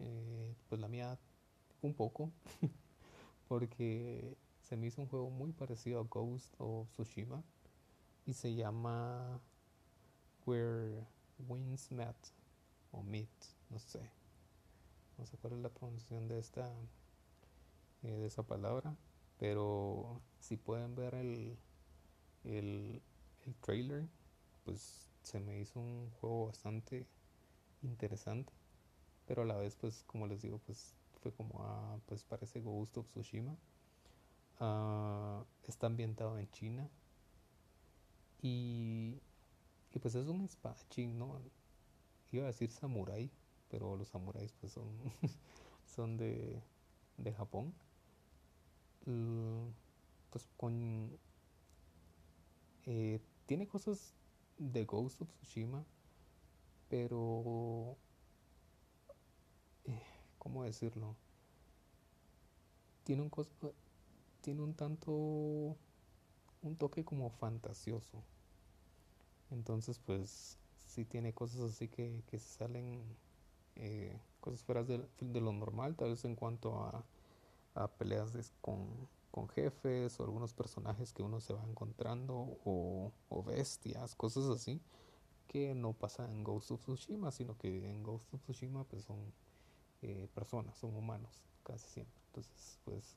eh, 0.00 0.54
pues 0.68 0.80
la 0.80 0.88
mía 0.88 1.18
un 1.82 1.94
poco, 1.94 2.30
porque 3.48 4.36
se 4.60 4.76
me 4.76 4.88
hizo 4.88 5.00
un 5.00 5.08
juego 5.08 5.30
muy 5.30 5.52
parecido 5.52 6.00
a 6.00 6.04
Ghost 6.04 6.54
of 6.58 6.90
Tsushima 6.90 7.42
y 8.26 8.34
se 8.34 8.54
llama 8.54 9.40
Where 10.46 11.04
Winds 11.46 11.90
Met 11.90 12.16
o 12.92 13.02
Meet, 13.02 13.28
no 13.68 13.78
sé, 13.78 14.00
no 15.18 15.26
sé 15.26 15.36
cuál 15.38 15.54
es 15.54 15.58
la 15.58 15.68
pronunciación 15.68 16.28
de 16.28 16.38
esta 16.38 16.72
eh, 18.02 18.08
de 18.08 18.26
esa 18.26 18.42
palabra 18.42 18.96
pero 19.38 20.22
si 20.40 20.56
pueden 20.56 20.94
ver 20.94 21.14
el, 21.14 21.58
el, 22.44 23.02
el 23.44 23.54
trailer 23.56 24.06
pues 24.64 25.10
se 25.22 25.40
me 25.40 25.60
hizo 25.60 25.78
un 25.78 26.10
juego 26.20 26.46
bastante 26.46 27.06
interesante 27.82 28.52
pero 29.26 29.42
a 29.42 29.44
la 29.44 29.56
vez 29.56 29.76
pues 29.76 30.04
como 30.06 30.26
les 30.26 30.40
digo 30.40 30.58
pues 30.64 30.94
fue 31.26 31.32
como 31.32 31.64
a, 31.64 31.98
pues 32.06 32.22
parece 32.22 32.60
Ghost 32.60 32.96
of 32.98 33.08
Tsushima. 33.08 33.56
Uh, 34.60 35.44
está 35.68 35.86
ambientado 35.86 36.38
en 36.38 36.48
China 36.52 36.88
y, 38.40 39.20
y 39.96 39.98
pues 39.98 40.14
es 40.14 40.28
un 40.28 40.42
espadachín 40.44 41.18
no 41.18 41.40
iba 42.30 42.44
a 42.44 42.48
decir 42.48 42.70
samurai 42.70 43.30
pero 43.68 43.96
los 43.96 44.08
samuráis 44.08 44.52
pues 44.60 44.72
son, 44.72 44.86
son 45.96 46.16
de, 46.16 46.62
de 47.16 47.32
Japón. 47.32 47.74
pues 50.30 50.48
con... 50.56 51.18
Eh, 52.86 53.20
tiene 53.46 53.66
cosas 53.66 54.14
de 54.58 54.84
Ghost 54.84 55.22
of 55.22 55.32
Tsushima, 55.32 55.84
pero... 56.88 57.96
Eh, 59.84 60.02
¿Cómo 60.38 60.64
decirlo? 60.64 61.16
Tiene 63.04 63.22
un, 63.22 63.30
tiene 64.40 64.62
un 64.62 64.74
tanto... 64.74 65.12
un 65.12 66.76
toque 66.78 67.04
como 67.04 67.30
fantasioso. 67.30 68.22
Entonces 69.50 69.98
pues 69.98 70.58
sí 70.86 71.04
tiene 71.04 71.32
cosas 71.32 71.60
así 71.60 71.88
que, 71.88 72.22
que 72.26 72.38
salen 72.38 73.02
eh, 73.76 74.18
cosas 74.40 74.62
fuera 74.62 74.82
de, 74.84 75.06
lo 75.20 75.52
normal, 75.52 75.96
tal 75.96 76.10
vez 76.10 76.24
en 76.24 76.34
cuanto 76.34 76.80
a, 76.80 77.04
a 77.74 77.88
peleas 77.88 78.32
con, 78.60 79.08
con, 79.30 79.48
jefes 79.48 80.18
o 80.18 80.24
algunos 80.24 80.54
personajes 80.54 81.12
que 81.12 81.22
uno 81.22 81.40
se 81.40 81.52
va 81.52 81.62
encontrando 81.64 82.58
o, 82.64 83.12
o, 83.28 83.42
bestias, 83.42 84.14
cosas 84.14 84.44
así, 84.46 84.80
que 85.48 85.74
no 85.74 85.92
pasa 85.92 86.30
en 86.30 86.42
Ghost 86.42 86.70
of 86.70 86.80
Tsushima, 86.80 87.30
sino 87.30 87.58
que 87.58 87.90
en 87.90 88.02
Ghost 88.02 88.32
of 88.32 88.40
Tsushima 88.42 88.84
pues 88.84 89.04
son 89.04 89.18
eh, 90.02 90.28
personas, 90.34 90.78
son 90.78 90.94
humanos, 90.94 91.42
casi 91.62 91.88
siempre. 91.88 92.14
Entonces, 92.28 92.78
pues, 92.84 93.16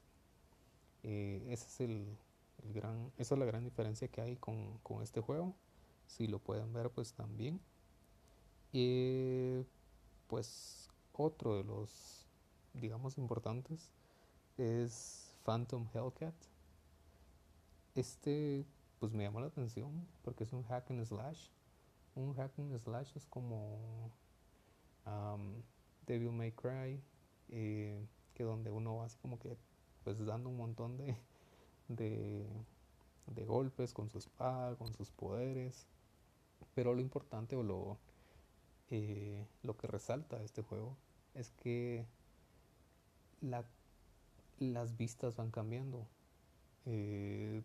eh, 1.03 1.45
ese 1.49 1.65
es 1.67 1.79
el, 1.81 2.17
el, 2.63 2.73
gran, 2.73 3.11
esa 3.17 3.35
es 3.35 3.39
la 3.39 3.45
gran 3.45 3.63
diferencia 3.63 4.07
que 4.07 4.21
hay 4.21 4.35
con, 4.35 4.77
con 4.79 5.01
este 5.03 5.21
juego. 5.21 5.55
Si 6.09 6.27
lo 6.27 6.39
pueden 6.39 6.73
ver, 6.73 6.89
pues 6.89 7.13
también. 7.13 7.61
Y 8.73 9.61
pues 10.27 10.89
otro 11.13 11.55
de 11.55 11.63
los, 11.63 12.25
digamos, 12.73 13.17
importantes 13.17 13.91
es 14.57 15.35
Phantom 15.45 15.87
Hellcat. 15.93 16.33
Este, 17.93 18.65
pues 18.99 19.13
me 19.13 19.23
llamó 19.23 19.39
la 19.39 19.47
atención 19.47 20.07
porque 20.23 20.43
es 20.43 20.51
un 20.51 20.63
hack 20.63 20.89
and 20.89 21.05
slash. 21.05 21.47
Un 22.15 22.33
hack 22.33 22.57
and 22.57 22.77
slash 22.79 23.15
es 23.15 23.25
como 23.27 24.11
um, 25.05 25.61
Devil 26.07 26.31
May 26.31 26.51
Cry, 26.51 26.99
eh, 27.49 28.03
que 28.33 28.43
donde 28.43 28.71
uno 28.71 28.97
va 28.97 29.05
así 29.05 29.17
como 29.19 29.37
que, 29.37 29.55
pues 30.03 30.25
dando 30.25 30.49
un 30.49 30.57
montón 30.57 30.97
de, 30.97 31.15
de, 31.87 32.47
de 33.27 33.45
golpes 33.45 33.93
con 33.93 34.09
su 34.09 34.17
espada, 34.17 34.75
con 34.75 34.91
sus 34.93 35.11
poderes. 35.11 35.87
Pero 36.75 36.93
lo 36.93 37.01
importante 37.01 37.55
o 37.55 37.63
lo, 37.63 37.97
eh, 38.89 39.45
lo 39.63 39.77
que 39.77 39.87
resalta 39.87 40.41
este 40.43 40.61
juego 40.61 40.95
es 41.35 41.51
que 41.51 42.05
la, 43.41 43.65
las 44.59 44.97
vistas 44.97 45.35
van 45.35 45.51
cambiando. 45.51 46.05
Eh, 46.85 47.61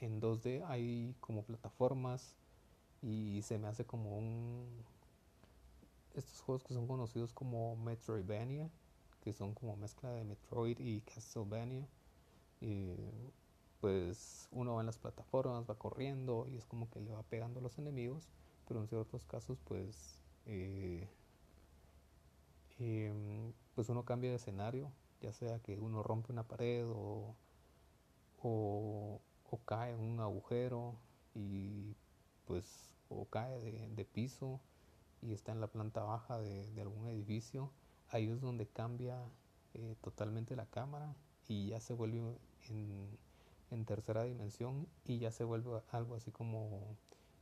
en 0.00 0.20
2D 0.20 0.64
hay 0.66 1.14
como 1.20 1.42
plataformas 1.42 2.34
y 3.02 3.42
se 3.42 3.58
me 3.58 3.68
hace 3.68 3.84
como 3.84 4.18
un... 4.18 4.66
Estos 6.14 6.40
juegos 6.42 6.62
que 6.62 6.74
son 6.74 6.86
conocidos 6.86 7.32
como 7.32 7.76
Metroidvania, 7.76 8.70
que 9.22 9.32
son 9.32 9.54
como 9.54 9.76
mezcla 9.76 10.10
de 10.12 10.24
Metroid 10.24 10.78
y 10.78 11.00
Castlevania. 11.00 11.86
Eh, 12.60 13.32
pues 13.84 14.48
uno 14.50 14.76
va 14.76 14.80
en 14.80 14.86
las 14.86 14.96
plataformas, 14.96 15.68
va 15.68 15.74
corriendo 15.74 16.46
y 16.48 16.56
es 16.56 16.64
como 16.64 16.88
que 16.88 17.00
le 17.00 17.12
va 17.12 17.22
pegando 17.22 17.60
a 17.60 17.62
los 17.62 17.76
enemigos, 17.76 18.30
pero 18.66 18.80
en 18.80 18.88
ciertos 18.88 19.26
casos 19.26 19.58
pues 19.62 20.22
eh, 20.46 21.06
eh, 22.78 23.12
pues 23.74 23.90
uno 23.90 24.06
cambia 24.06 24.30
de 24.30 24.36
escenario, 24.36 24.90
ya 25.20 25.34
sea 25.34 25.58
que 25.58 25.78
uno 25.78 26.02
rompe 26.02 26.32
una 26.32 26.48
pared 26.48 26.86
o, 26.88 27.34
o, 28.42 29.20
cae 29.66 29.92
en 29.92 30.00
un 30.00 30.18
agujero 30.20 30.94
y 31.34 31.94
pues 32.46 32.88
o 33.10 33.26
cae 33.26 33.60
de, 33.60 33.88
de, 33.88 34.04
piso 34.06 34.60
y 35.20 35.34
está 35.34 35.52
en 35.52 35.60
la 35.60 35.66
planta 35.66 36.02
baja 36.04 36.40
de, 36.40 36.72
de 36.72 36.80
algún 36.80 37.06
edificio, 37.08 37.70
ahí 38.08 38.30
es 38.30 38.40
donde 38.40 38.66
cambia 38.66 39.22
eh, 39.74 39.94
totalmente 40.00 40.56
la 40.56 40.64
cámara 40.64 41.14
y 41.48 41.68
ya 41.68 41.80
se 41.80 41.92
vuelve 41.92 42.38
en, 42.70 43.18
en 43.70 43.84
tercera 43.84 44.24
dimensión 44.24 44.86
y 45.04 45.18
ya 45.18 45.30
se 45.30 45.44
vuelve 45.44 45.80
algo 45.90 46.14
así 46.14 46.30
como 46.30 46.96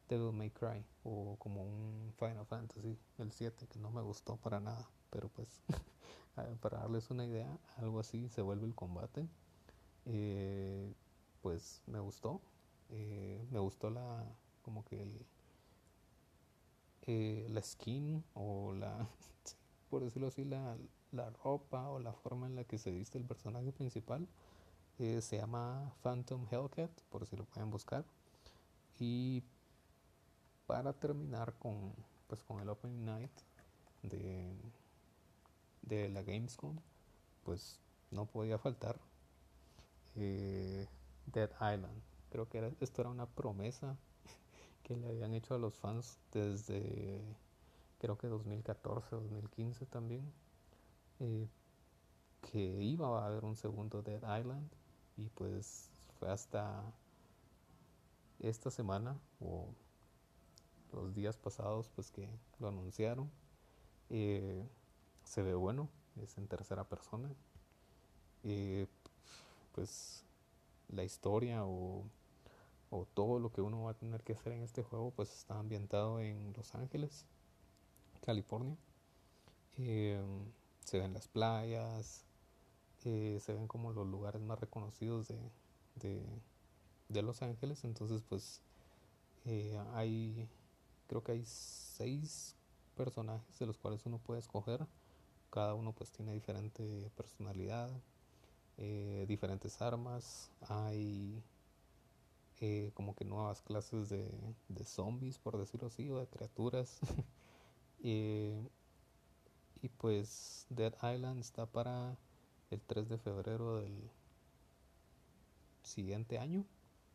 Devil 0.09 0.33
May 0.33 0.51
Cry 0.51 0.85
o 1.05 1.37
como 1.39 1.63
un 1.63 2.13
Final 2.19 2.47
Fantasy, 2.47 2.99
el 3.19 3.33
7, 3.33 3.67
que 3.69 3.79
no 3.79 3.91
me 3.91 4.03
gustó 4.03 4.37
para 4.37 4.61
nada, 4.61 4.89
pero 5.11 5.29
pues 5.29 5.61
para 6.61 6.79
darles 6.79 7.11
una 7.11 7.25
idea, 7.25 7.59
algo 7.77 8.01
así 8.01 8.29
se 8.29 8.43
vuelve 8.43 8.67
el 8.67 8.75
combate. 8.75 9.27
Eh, 10.07 10.93
pues 11.41 11.83
me 11.87 12.01
gustó, 12.01 12.41
eh, 12.91 13.45
me 13.51 13.59
gustó 13.59 13.91
la, 13.91 14.25
como 14.63 14.85
que 14.85 15.03
el, 15.03 15.27
eh, 17.03 17.47
la 17.51 17.63
skin 17.63 18.23
o 18.35 18.73
la, 18.75 19.09
por 19.91 20.05
decirlo 20.05 20.29
así, 20.29 20.45
la, 20.45 20.77
la, 21.13 21.31
ropa 21.45 21.89
o 21.89 21.99
la 21.99 22.13
forma 22.13 22.47
en 22.47 22.57
la 22.57 22.65
que 22.65 22.79
se 22.79 22.91
viste 22.91 23.19
el 23.19 23.25
personaje 23.25 23.73
principal. 23.73 24.27
Se 24.99 25.37
llama 25.37 25.93
Phantom 26.03 26.47
Hellcat, 26.51 26.91
por 27.11 27.27
si 27.27 27.37
lo 27.37 27.45
pueden 27.45 27.71
buscar. 27.71 28.05
Y 28.99 29.43
para 30.67 30.93
terminar 30.93 31.55
con, 31.59 31.93
pues, 32.29 32.43
con 32.43 32.61
el 32.61 32.69
Open 32.69 33.05
Night 33.05 33.33
de, 34.03 34.55
de 35.83 36.09
la 36.09 36.23
Gamescom, 36.23 36.77
pues 37.45 37.81
no 38.11 38.27
podía 38.27 38.59
faltar. 38.59 38.99
Eh, 40.17 40.87
Dead 41.27 41.51
Island. 41.55 42.03
Creo 42.31 42.49
que 42.49 42.59
era, 42.59 42.71
esto 42.81 43.03
era 43.03 43.11
una 43.11 43.27
promesa 43.27 43.97
que 44.83 44.97
le 44.97 45.09
habían 45.09 45.35
hecho 45.35 45.55
a 45.55 45.59
los 45.59 45.75
fans 45.75 46.19
desde 46.33 47.21
creo 47.99 48.19
que 48.19 48.27
2014, 48.27 49.17
2015 49.17 49.87
también. 49.87 50.33
Eh, 51.21 51.49
que 52.51 52.59
iba 52.59 53.23
a 53.23 53.27
haber 53.27 53.45
un 53.45 53.57
segundo 53.57 54.03
Dead 54.03 54.23
Island 54.41 54.69
y 55.23 55.29
pues 55.31 55.89
fue 56.19 56.31
hasta 56.31 56.83
esta 58.41 58.71
semana 58.71 59.17
o 59.41 59.69
los 60.93 61.15
días 61.15 61.37
pasados 61.37 61.89
pues 61.95 62.11
que 62.11 62.29
lo 62.59 62.69
anunciaron. 62.69 63.31
Eh, 64.11 64.69
se 65.25 65.43
ve 65.43 65.55
bueno 65.55 65.89
es 66.23 66.37
en 66.39 66.49
tercera 66.49 66.85
persona. 66.85 67.33
Eh, 68.43 68.87
pues 69.73 70.25
la 70.89 71.05
historia 71.05 71.65
o, 71.65 72.05
o, 72.91 73.07
todo 73.15 73.39
lo 73.39 73.53
que 73.53 73.63
uno 73.63 73.85
va 73.85 73.93
a 73.93 73.95
tener 73.95 74.23
que 74.25 74.33
hacer 74.33 74.53
en 74.53 74.63
este 74.63 74.83
juego 74.83 75.13
pues 75.13 75.33
está 75.33 75.59
ambientado 75.59 76.21
en 76.21 76.53
Los 76.57 76.75
Ángeles 76.75 77.25
California. 78.23 78.77
Eh, 79.79 80.21
se 80.85 80.99
ven 80.99 81.15
las 81.15 81.29
playas 81.29 82.25
se 83.03 83.53
ven 83.53 83.67
como 83.67 83.93
los 83.93 84.07
lugares 84.07 84.41
más 84.41 84.61
reconocidos 84.61 85.29
de, 85.97 86.23
de, 87.09 87.23
Los 87.23 87.43
Ángeles. 87.43 87.85
Entonces, 87.85 88.23
pues 88.29 88.61
eh, 89.45 89.79
hay, 89.95 90.49
creo 91.09 91.23
que 91.23 91.33
hay 91.33 91.45
seis 91.45 92.55
personajes 92.97 93.59
de 93.59 93.67
los 93.67 93.79
cuales 93.79 94.05
uno 94.07 94.19
puede 94.19 94.41
escoger. 94.41 94.87
Cada 95.51 95.75
uno 95.75 95.93
pues 95.93 96.11
tiene 96.11 96.33
diferente 96.33 97.11
personalidad, 97.17 97.91
eh, 98.79 99.27
diferentes 99.29 99.83
armas. 99.83 100.51
Hay 100.69 101.43
eh, 102.61 102.93
como 102.95 103.15
que 103.15 103.25
nuevas 103.25 103.61
clases 103.61 104.09
de, 104.09 104.31
de, 104.69 104.85
zombies, 104.85 105.39
por 105.39 105.59
decirlo 105.59 105.89
así, 105.89 106.09
o 106.09 106.19
de 106.19 106.27
criaturas. 106.29 107.01
y 108.03 108.69
pues 109.99 110.67
Dead 110.71 110.95
Island 111.03 111.41
está 111.41 111.67
para 111.67 112.17
el 112.73 112.81
3 112.81 113.09
de 113.09 113.19
febrero 113.19 113.81
del 113.81 114.11
siguiente 115.83 116.39
año. 116.39 116.65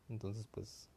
Entonces 0.10 0.48
pues 0.52 0.90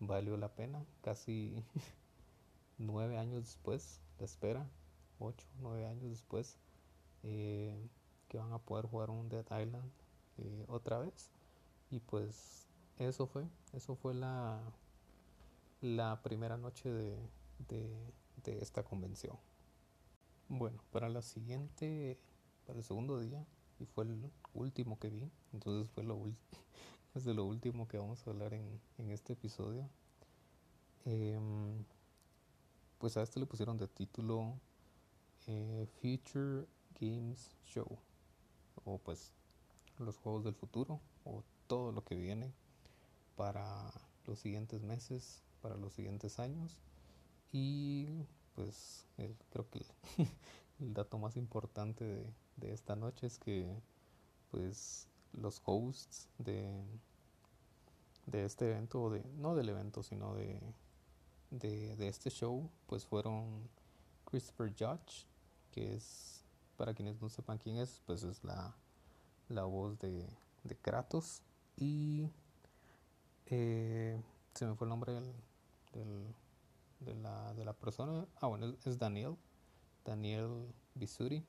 valió 0.00 0.36
la 0.36 0.54
pena. 0.54 0.84
Casi 1.02 1.64
nueve 2.78 3.18
años 3.18 3.44
después, 3.44 4.00
la 4.18 4.26
espera, 4.26 4.68
ocho, 5.18 5.46
nueve 5.60 5.86
años 5.86 6.10
después, 6.10 6.58
eh, 7.22 7.88
que 8.28 8.38
van 8.38 8.52
a 8.52 8.58
poder 8.58 8.86
jugar 8.86 9.10
un 9.10 9.28
Dead 9.28 9.44
Island 9.44 9.90
eh, 10.38 10.64
otra 10.68 10.98
vez. 10.98 11.30
Y 11.90 12.00
pues 12.00 12.66
eso 12.98 13.26
fue, 13.26 13.46
eso 13.72 13.94
fue 13.96 14.14
la, 14.14 14.60
la 15.80 16.22
primera 16.22 16.56
noche 16.56 16.90
de, 16.90 17.16
de 17.68 18.58
esta 18.60 18.82
convención. 18.82 19.36
Bueno, 20.48 20.82
para 20.90 21.08
la 21.08 21.22
siguiente, 21.22 22.18
para 22.66 22.78
el 22.78 22.84
segundo 22.84 23.20
día, 23.20 23.46
y 23.82 23.86
fue 23.86 24.04
el 24.04 24.30
último 24.54 24.98
que 24.98 25.10
vi, 25.10 25.30
entonces 25.52 25.90
fue 25.90 26.04
lo 26.04 26.16
es 27.14 27.24
de 27.24 27.34
lo 27.34 27.44
último 27.44 27.88
que 27.88 27.98
vamos 27.98 28.26
a 28.26 28.30
hablar 28.30 28.54
en, 28.54 28.80
en 28.98 29.10
este 29.10 29.32
episodio. 29.32 29.88
Em, 31.04 31.84
pues 32.98 33.16
a 33.16 33.22
este 33.22 33.40
le 33.40 33.46
pusieron 33.46 33.76
de 33.76 33.88
título 33.88 34.54
eh, 35.48 35.86
Future 36.00 36.66
Games 37.00 37.56
Show, 37.64 37.98
o 38.84 38.98
pues 38.98 39.32
los 39.98 40.16
juegos 40.16 40.44
del 40.44 40.54
futuro, 40.54 41.00
o 41.24 41.42
todo 41.66 41.90
lo 41.90 42.04
que 42.04 42.14
viene 42.14 42.52
para 43.36 43.92
los 44.26 44.38
siguientes 44.38 44.82
meses, 44.82 45.42
para 45.60 45.76
los 45.76 45.92
siguientes 45.92 46.38
años. 46.38 46.78
Y 47.50 48.06
pues 48.54 49.06
creo 49.50 49.68
que 49.70 49.84
el 50.80 50.94
dato 50.94 51.18
más 51.18 51.36
importante 51.36 52.04
de, 52.04 52.32
de 52.62 52.72
esta 52.72 52.96
noche 52.96 53.26
es 53.26 53.38
que 53.38 53.76
pues 54.50 55.08
los 55.32 55.60
hosts 55.64 56.28
de, 56.38 56.70
de 58.26 58.44
este 58.44 58.70
evento, 58.70 59.10
de, 59.10 59.22
no 59.36 59.54
del 59.54 59.68
evento, 59.68 60.02
sino 60.02 60.34
de, 60.34 60.60
de, 61.50 62.08
este 62.08 62.30
show, 62.30 62.70
pues 62.86 63.04
fueron 63.04 63.68
Christopher 64.24 64.70
Judge, 64.70 65.26
que 65.70 65.94
es, 65.94 66.44
para 66.76 66.94
quienes 66.94 67.20
no 67.20 67.28
sepan 67.28 67.58
quién 67.58 67.78
es, 67.78 68.00
pues 68.06 68.22
es 68.22 68.44
la, 68.44 68.76
la 69.48 69.64
voz 69.64 69.98
de, 69.98 70.28
de 70.64 70.76
Kratos. 70.76 71.42
Y 71.76 72.28
eh, 73.46 74.22
se 74.54 74.66
me 74.66 74.74
fue 74.74 74.84
el 74.84 74.90
nombre 74.90 75.14
de, 75.94 77.14
la, 77.14 77.54
de 77.54 77.64
la 77.64 77.72
persona. 77.72 78.26
Ah, 78.40 78.46
bueno, 78.48 78.74
es 78.84 78.98
Daniel, 78.98 79.36
Daniel 80.04 80.72
Bisuri 80.94 81.44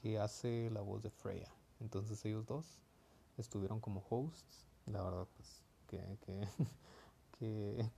que 0.00 0.18
hace 0.18 0.70
la 0.70 0.80
voz 0.80 1.02
de 1.02 1.10
Freya. 1.10 1.52
Entonces 1.80 2.24
ellos 2.24 2.46
dos 2.46 2.78
estuvieron 3.38 3.80
como 3.80 4.04
hosts. 4.08 4.66
La 4.86 5.02
verdad, 5.02 5.26
pues, 5.36 5.62
que, 5.86 6.18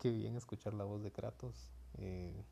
que, 0.01 0.11
bien 0.11 0.37
escuchar 0.37 0.75
la 0.75 0.85
voz 0.85 1.03
de 1.03 1.11
Kratos. 1.11 1.71
Eh, 1.99 2.45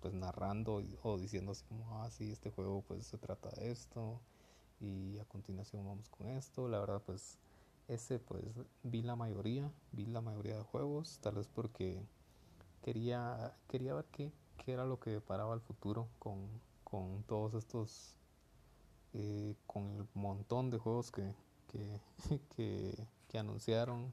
pues 0.00 0.12
narrando 0.12 0.82
o 1.02 1.18
diciendo 1.18 1.52
así 1.52 1.64
como, 1.64 2.02
ah, 2.02 2.10
este 2.18 2.50
juego 2.50 2.82
pues 2.82 3.06
se 3.06 3.16
trata 3.16 3.48
de 3.50 3.70
esto. 3.70 4.20
Y 4.80 5.18
a 5.18 5.24
continuación 5.24 5.86
vamos 5.86 6.08
con 6.10 6.28
esto. 6.28 6.68
La 6.68 6.78
verdad, 6.78 7.02
pues, 7.06 7.38
ese 7.88 8.18
pues 8.18 8.44
vi 8.82 9.02
la 9.02 9.16
mayoría, 9.16 9.70
vi 9.92 10.06
la 10.06 10.20
mayoría 10.20 10.56
de 10.56 10.62
juegos, 10.62 11.18
tal 11.20 11.36
vez 11.36 11.48
porque 11.48 12.02
quería, 12.82 13.56
quería 13.68 13.94
ver 13.94 14.06
qué, 14.06 14.32
qué 14.58 14.72
era 14.72 14.84
lo 14.84 15.00
que 15.00 15.20
paraba 15.20 15.54
el 15.54 15.60
futuro 15.60 16.08
con, 16.18 16.48
con 16.82 17.22
todos 17.24 17.54
estos 17.54 18.14
eh, 19.14 19.54
con 19.66 19.96
el 19.96 20.08
montón 20.14 20.70
de 20.70 20.78
juegos 20.78 21.10
que, 21.10 21.34
que, 22.56 23.06
que, 23.28 23.38
anunciaron, 23.38 24.12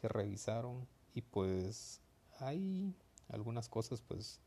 que 0.00 0.08
revisaron 0.08 0.86
y 1.14 1.22
pues 1.22 2.00
hay 2.40 2.94
algunas 3.28 3.68
cosas 3.68 4.02
pues, 4.02 4.40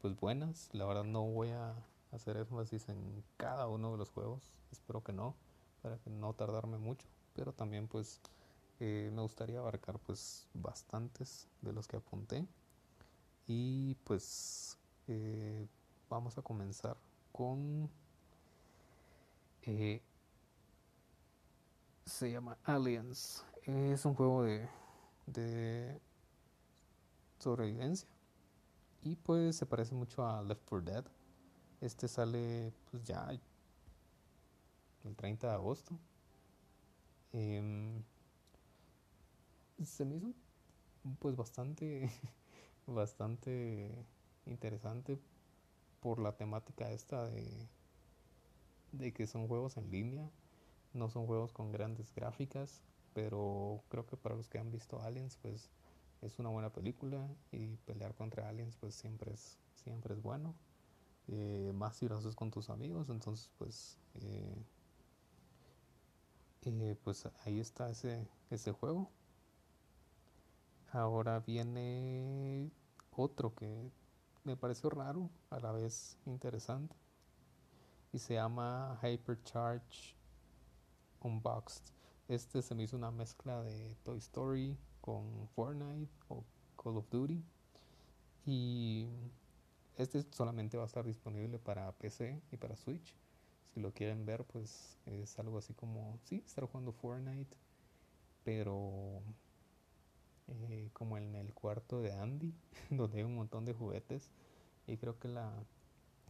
pues 0.00 0.16
buenas. 0.16 0.68
La 0.72 0.84
verdad 0.86 1.04
no 1.04 1.22
voy 1.22 1.50
a 1.50 1.74
hacer 2.12 2.36
énfasis 2.36 2.88
en 2.88 3.22
cada 3.36 3.68
uno 3.68 3.92
de 3.92 3.98
los 3.98 4.10
juegos, 4.10 4.42
espero 4.72 5.02
que 5.02 5.12
no, 5.12 5.34
para 5.82 5.98
que 5.98 6.10
no 6.10 6.32
tardarme 6.32 6.78
mucho, 6.78 7.06
pero 7.34 7.52
también 7.52 7.88
pues 7.88 8.20
eh, 8.80 9.10
me 9.12 9.22
gustaría 9.22 9.58
abarcar 9.58 9.98
pues 9.98 10.46
bastantes 10.54 11.46
de 11.62 11.72
los 11.72 11.86
que 11.86 11.96
apunté. 11.96 12.46
Y 13.46 13.94
pues 14.04 14.76
eh, 15.06 15.66
vamos 16.08 16.36
a 16.36 16.42
comenzar 16.42 16.96
con 17.32 17.88
eh, 19.66 20.02
se 22.04 22.30
llama 22.30 22.56
Aliens. 22.64 23.44
Es 23.64 24.04
un 24.04 24.14
juego 24.14 24.44
de, 24.44 24.68
de 25.26 26.00
sobrevivencia. 27.38 28.08
Y 29.02 29.16
pues 29.16 29.56
se 29.56 29.66
parece 29.66 29.94
mucho 29.94 30.24
a 30.26 30.42
Left 30.42 30.62
4 30.68 30.92
Dead. 30.92 31.04
Este 31.80 32.08
sale 32.08 32.72
pues 32.90 33.04
ya 33.04 33.28
el 35.04 35.16
30 35.16 35.48
de 35.48 35.52
agosto. 35.52 35.98
Em, 37.32 38.02
se 39.84 40.04
me 40.04 40.16
hizo 40.16 40.32
pues 41.18 41.36
bastante 41.36 42.10
bastante 42.86 44.06
interesante 44.46 45.18
por 46.00 46.18
la 46.18 46.32
temática 46.36 46.90
esta 46.90 47.28
de 47.28 47.68
de 48.92 49.12
que 49.12 49.26
son 49.26 49.48
juegos 49.48 49.76
en 49.76 49.90
línea, 49.90 50.30
no 50.92 51.08
son 51.10 51.26
juegos 51.26 51.52
con 51.52 51.72
grandes 51.72 52.14
gráficas, 52.14 52.82
pero 53.14 53.82
creo 53.88 54.06
que 54.06 54.16
para 54.16 54.34
los 54.36 54.48
que 54.48 54.58
han 54.58 54.70
visto 54.70 55.00
Aliens, 55.02 55.38
pues 55.42 55.70
es 56.22 56.38
una 56.38 56.48
buena 56.48 56.70
película 56.70 57.28
y 57.52 57.76
pelear 57.86 58.14
contra 58.14 58.48
aliens 58.48 58.76
pues 58.76 58.94
siempre 58.94 59.32
es 59.32 59.58
siempre 59.74 60.14
es 60.14 60.22
bueno. 60.22 60.54
Eh, 61.28 61.72
más 61.74 61.96
si 61.96 62.08
lo 62.08 62.16
haces 62.16 62.36
con 62.36 62.50
tus 62.50 62.70
amigos 62.70 63.08
entonces 63.08 63.50
pues 63.58 63.98
eh, 64.14 64.56
eh, 66.62 66.96
pues 67.02 67.28
ahí 67.44 67.60
está 67.60 67.90
ese 67.90 68.26
ese 68.50 68.72
juego. 68.72 69.10
Ahora 70.92 71.40
viene 71.40 72.70
otro 73.10 73.54
que 73.54 73.90
me 74.44 74.56
pareció 74.56 74.88
raro 74.90 75.30
a 75.50 75.58
la 75.60 75.72
vez 75.72 76.16
interesante 76.26 76.96
y 78.16 78.18
se 78.18 78.32
llama 78.32 78.98
Hypercharge 79.02 80.16
Unboxed. 81.20 81.82
Este 82.28 82.62
se 82.62 82.74
me 82.74 82.84
hizo 82.84 82.96
una 82.96 83.10
mezcla 83.10 83.62
de 83.62 83.94
Toy 84.04 84.16
Story 84.16 84.74
con 85.02 85.46
Fortnite 85.48 86.10
o 86.30 86.42
Call 86.82 86.96
of 86.96 87.10
Duty. 87.10 87.44
Y 88.46 89.06
este 89.98 90.24
solamente 90.30 90.78
va 90.78 90.84
a 90.84 90.86
estar 90.86 91.04
disponible 91.04 91.58
para 91.58 91.92
PC 91.92 92.40
y 92.50 92.56
para 92.56 92.74
Switch. 92.76 93.14
si 93.74 93.80
lo 93.80 93.92
quieren 93.92 94.24
ver, 94.24 94.44
pues 94.44 94.96
es 95.04 95.38
algo 95.38 95.58
así 95.58 95.74
como, 95.74 96.18
sí, 96.24 96.42
estar 96.46 96.64
jugando 96.64 96.92
Fortnite, 96.92 97.54
pero 98.44 99.20
eh, 100.48 100.88
como 100.94 101.18
en 101.18 101.34
el 101.34 101.52
cuarto 101.52 102.00
de 102.00 102.14
Andy, 102.14 102.54
donde 102.88 103.18
hay 103.18 103.24
un 103.24 103.34
montón 103.34 103.66
de 103.66 103.74
juguetes. 103.74 104.30
Y 104.86 104.96
creo 104.96 105.18
que 105.18 105.28
la, 105.28 105.52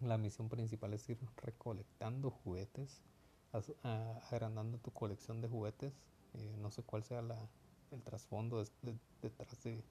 la 0.01 0.19
misión 0.19 0.49
principal 0.49 0.95
es 0.95 1.09
ir 1.09 1.19
recolectando 1.37 2.31
juguetes, 2.31 3.01
agrandando 4.31 4.79
tu 4.79 4.91
colección 4.91 5.41
de 5.41 5.49
juguetes. 5.49 5.93
Eh, 6.35 6.57
no 6.59 6.71
sé 6.71 6.83
cuál 6.83 7.03
sea 7.05 7.21
el 7.91 8.03
trasfondo 8.03 8.65
detrás 9.23 9.63
de, 9.63 9.83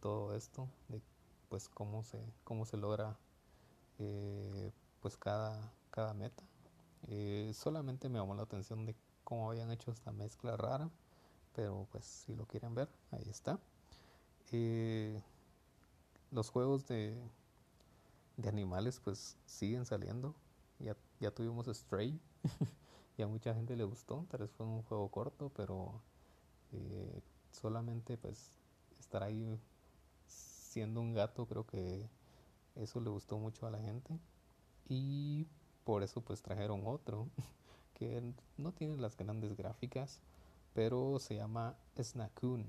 todo 0.00 0.34
esto, 0.34 0.68
de 0.88 1.00
pues 1.48 1.68
cómo 1.68 2.02
se, 2.02 2.18
cómo 2.44 2.64
se 2.64 2.76
logra 2.76 3.18
eh, 3.98 4.70
pues 5.00 5.16
cada, 5.16 5.72
cada 5.90 6.14
meta. 6.14 6.42
solamente 7.52 8.08
me 8.08 8.18
llamó 8.18 8.34
la 8.34 8.42
atención 8.42 8.86
de 8.86 8.94
cómo 9.24 9.50
habían 9.50 9.70
hecho 9.70 9.90
esta 9.90 10.12
mezcla 10.12 10.56
rara 10.56 10.90
pero 11.54 11.86
pues 11.90 12.04
si 12.04 12.34
lo 12.34 12.46
quieren 12.46 12.74
ver, 12.74 12.88
ahí 13.10 13.28
está. 13.28 13.58
Eh, 14.52 15.20
los 16.30 16.50
juegos 16.50 16.86
de, 16.88 17.14
de 18.36 18.48
animales 18.48 19.00
pues 19.00 19.36
siguen 19.46 19.86
saliendo. 19.86 20.34
Ya, 20.78 20.96
ya 21.20 21.30
tuvimos 21.30 21.66
Stray 21.66 22.18
y 23.16 23.22
a 23.22 23.26
mucha 23.26 23.54
gente 23.54 23.76
le 23.76 23.84
gustó. 23.84 24.26
Tal 24.30 24.40
vez 24.40 24.50
fue 24.52 24.66
un 24.66 24.82
juego 24.82 25.08
corto, 25.08 25.50
pero 25.54 26.00
eh, 26.72 27.20
solamente 27.50 28.16
pues 28.16 28.50
estar 28.98 29.22
ahí 29.22 29.58
siendo 30.26 31.00
un 31.00 31.12
gato 31.12 31.46
creo 31.46 31.66
que 31.66 32.08
eso 32.76 33.00
le 33.00 33.10
gustó 33.10 33.38
mucho 33.38 33.66
a 33.66 33.70
la 33.70 33.78
gente. 33.78 34.18
Y 34.88 35.46
por 35.84 36.02
eso 36.02 36.20
pues 36.20 36.42
trajeron 36.42 36.82
otro 36.86 37.28
que 37.94 38.34
no 38.56 38.72
tiene 38.72 38.96
las 38.96 39.16
grandes 39.16 39.56
gráficas 39.56 40.20
pero 40.74 41.18
se 41.18 41.36
llama 41.36 41.76
Snackun 42.00 42.64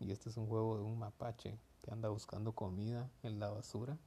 y 0.00 0.12
este 0.12 0.28
es 0.28 0.36
un 0.36 0.46
juego 0.46 0.78
de 0.78 0.84
un 0.84 0.98
mapache 0.98 1.58
que 1.82 1.90
anda 1.90 2.08
buscando 2.08 2.52
comida 2.52 3.10
en 3.22 3.40
la 3.40 3.48
basura 3.48 3.98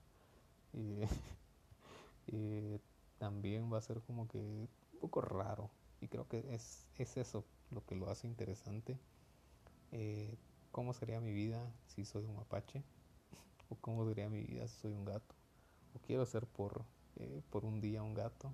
y, 2.28 2.80
también 3.18 3.72
va 3.72 3.78
a 3.78 3.82
ser 3.82 4.02
como 4.02 4.28
que 4.28 4.40
un 4.40 4.68
poco 5.00 5.22
raro 5.22 5.70
y 6.00 6.08
creo 6.08 6.28
que 6.28 6.56
es, 6.56 6.88
es 6.98 7.18
eso 7.18 7.46
lo 7.70 7.86
que 7.86 7.94
lo 7.94 8.10
hace 8.10 8.26
interesante 8.26 8.98
eh, 9.92 10.36
cómo 10.72 10.92
sería 10.94 11.20
mi 11.20 11.32
vida 11.32 11.72
si 11.86 12.04
soy 12.04 12.26
un 12.26 12.36
mapache 12.36 12.82
o 13.70 13.76
cómo 13.76 14.08
sería 14.08 14.28
mi 14.28 14.42
vida 14.42 14.68
si 14.68 14.80
soy 14.80 14.94
un 14.94 15.06
gato 15.06 15.36
o 15.94 16.00
quiero 16.00 16.26
ser 16.26 16.48
por, 16.48 16.84
eh, 17.18 17.44
por 17.52 17.64
un 17.64 17.80
día 17.80 18.02
un 18.02 18.16
gato 18.16 18.52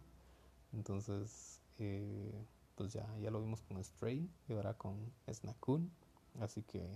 entonces 0.74 1.62
eh, 1.80 2.46
pues 2.78 2.94
ya, 2.94 3.06
ya 3.20 3.32
lo 3.32 3.42
vimos 3.42 3.62
con 3.64 3.84
Stray 3.84 4.30
y 4.48 4.54
ahora 4.54 4.76
con 4.76 5.12
Snackun. 5.28 5.92
Así 6.40 6.62
que 6.62 6.88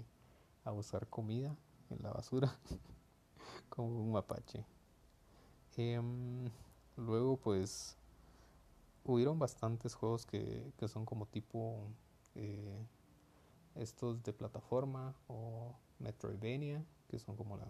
a 0.63 0.71
buscar 0.71 1.07
comida 1.07 1.55
en 1.89 2.03
la 2.03 2.11
basura 2.11 2.55
como 3.69 3.87
un 3.87 4.11
mapache. 4.11 4.63
Em, 5.77 6.49
luego 6.97 7.37
pues 7.37 7.97
hubieron 9.05 9.39
bastantes 9.39 9.95
juegos 9.95 10.25
que, 10.25 10.71
son 10.87 11.05
como 11.05 11.25
tipo 11.25 11.87
eh, 12.35 12.85
estos 13.75 14.21
de 14.23 14.33
plataforma 14.33 15.15
o 15.27 15.73
Metroidvania, 15.99 16.83
que 17.07 17.19
son 17.19 17.35
como 17.35 17.57
la, 17.57 17.67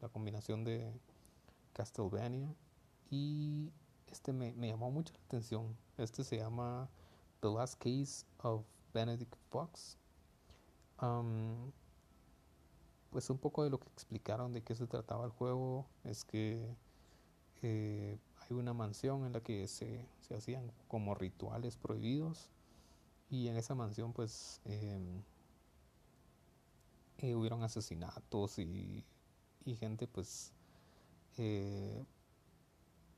la 0.00 0.08
combinación 0.08 0.64
de 0.64 0.92
Castlevania. 1.72 2.54
Y 3.10 3.70
este 4.10 4.32
me, 4.32 4.52
me 4.52 4.68
llamó 4.68 4.90
mucho 4.90 5.12
la 5.14 5.20
atención. 5.24 5.76
Este 5.98 6.24
se 6.24 6.38
llama 6.38 6.88
The 7.40 7.48
Last 7.48 7.74
Case 7.78 8.24
of 8.38 8.64
Benedict 8.94 9.34
Fox. 9.50 9.96
pues 13.10 13.28
un 13.28 13.38
poco 13.38 13.64
de 13.64 13.70
lo 13.70 13.78
que 13.78 13.88
explicaron 13.88 14.52
de 14.52 14.62
qué 14.62 14.74
se 14.74 14.86
trataba 14.86 15.24
el 15.24 15.32
juego 15.32 15.86
es 16.04 16.24
que 16.24 16.74
hay 17.62 18.56
una 18.56 18.72
mansión 18.72 19.24
en 19.24 19.32
la 19.32 19.40
que 19.40 19.68
se, 19.68 20.04
se, 20.20 20.34
hacían 20.34 20.72
como 20.88 21.14
rituales 21.14 21.76
prohibidos 21.76 22.50
y 23.30 23.48
en 23.48 23.56
esa 23.56 23.74
mansión 23.74 24.12
pues 24.12 24.60
em, 24.64 25.22
eh, 27.18 27.34
hubieron 27.34 27.62
asesinatos 27.62 28.58
y, 28.58 29.04
y 29.64 29.76
gente 29.76 30.06
pues 30.06 30.52
eh, 31.38 32.04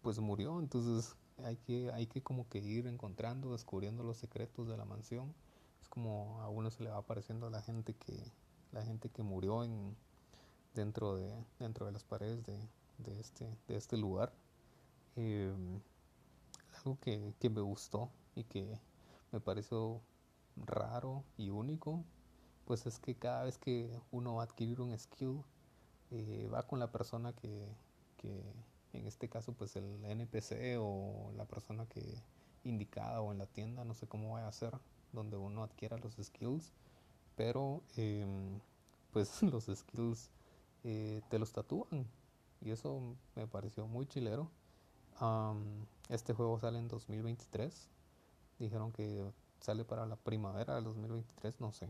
pues 0.02 0.18
murió 0.18 0.60
entonces 0.60 1.16
hay 1.42 1.56
que, 1.56 1.90
hay 1.92 2.06
que 2.06 2.22
como 2.22 2.48
que 2.48 2.58
ir 2.58 2.86
encontrando, 2.86 3.52
descubriendo 3.52 4.04
los 4.04 4.18
secretos 4.18 4.68
de 4.68 4.76
la 4.76 4.84
mansión. 4.84 5.34
Es 5.80 5.88
como 5.88 6.40
a 6.42 6.48
uno 6.48 6.70
se 6.70 6.84
le 6.84 6.90
va 6.90 6.98
apareciendo 6.98 7.50
la 7.50 7.62
gente 7.62 7.94
que, 7.94 8.16
la 8.72 8.82
gente 8.82 9.08
que 9.08 9.22
murió 9.22 9.64
en, 9.64 9.96
dentro, 10.74 11.16
de, 11.16 11.32
dentro 11.58 11.86
de 11.86 11.92
las 11.92 12.04
paredes 12.04 12.44
de, 12.44 12.56
de 12.98 13.20
este, 13.20 13.56
de 13.68 13.76
este 13.76 13.96
lugar. 13.96 14.32
Em, 15.16 15.80
algo 16.78 16.98
que, 17.00 17.34
que 17.38 17.50
me 17.50 17.60
gustó 17.60 18.10
y 18.34 18.44
que 18.44 18.78
me 19.32 19.40
pareció 19.40 20.00
raro 20.56 21.24
y 21.36 21.50
único, 21.50 22.04
pues 22.64 22.86
es 22.86 22.98
que 22.98 23.14
cada 23.14 23.44
vez 23.44 23.58
que 23.58 23.98
uno 24.10 24.36
va 24.36 24.42
a 24.42 24.46
adquirir 24.46 24.80
un 24.80 24.96
skill, 24.98 25.42
eh, 26.10 26.48
va 26.52 26.62
con 26.66 26.78
la 26.78 26.90
persona 26.90 27.32
que, 27.32 27.66
que, 28.16 28.42
en 28.92 29.06
este 29.06 29.28
caso 29.28 29.52
pues 29.52 29.76
el 29.76 30.04
NPC 30.04 30.76
o 30.78 31.32
la 31.36 31.44
persona 31.46 31.86
que 31.86 32.02
indicada 32.64 33.20
o 33.20 33.32
en 33.32 33.38
la 33.38 33.46
tienda, 33.46 33.84
no 33.84 33.94
sé 33.94 34.06
cómo 34.06 34.34
va 34.34 34.46
a 34.46 34.52
ser, 34.52 34.72
donde 35.12 35.36
uno 35.36 35.62
adquiera 35.62 35.98
los 35.98 36.14
skills, 36.22 36.72
pero 37.36 37.82
em, 37.96 38.60
pues 39.12 39.42
los 39.42 39.66
skills 39.66 40.30
eh, 40.84 41.22
te 41.28 41.38
los 41.38 41.52
tatúan 41.52 42.06
y 42.64 42.70
eso 42.70 43.00
me 43.36 43.46
pareció 43.46 43.86
muy 43.86 44.06
chilero. 44.06 44.50
este 46.08 46.32
juego 46.32 46.58
sale 46.58 46.78
en 46.78 46.88
2023, 46.88 47.88
dijeron 48.58 48.90
que 48.92 49.30
sale 49.60 49.84
para 49.84 50.06
la 50.06 50.16
primavera 50.16 50.74
del 50.74 50.84
2023, 50.84 51.60
no 51.60 51.72
sé, 51.72 51.88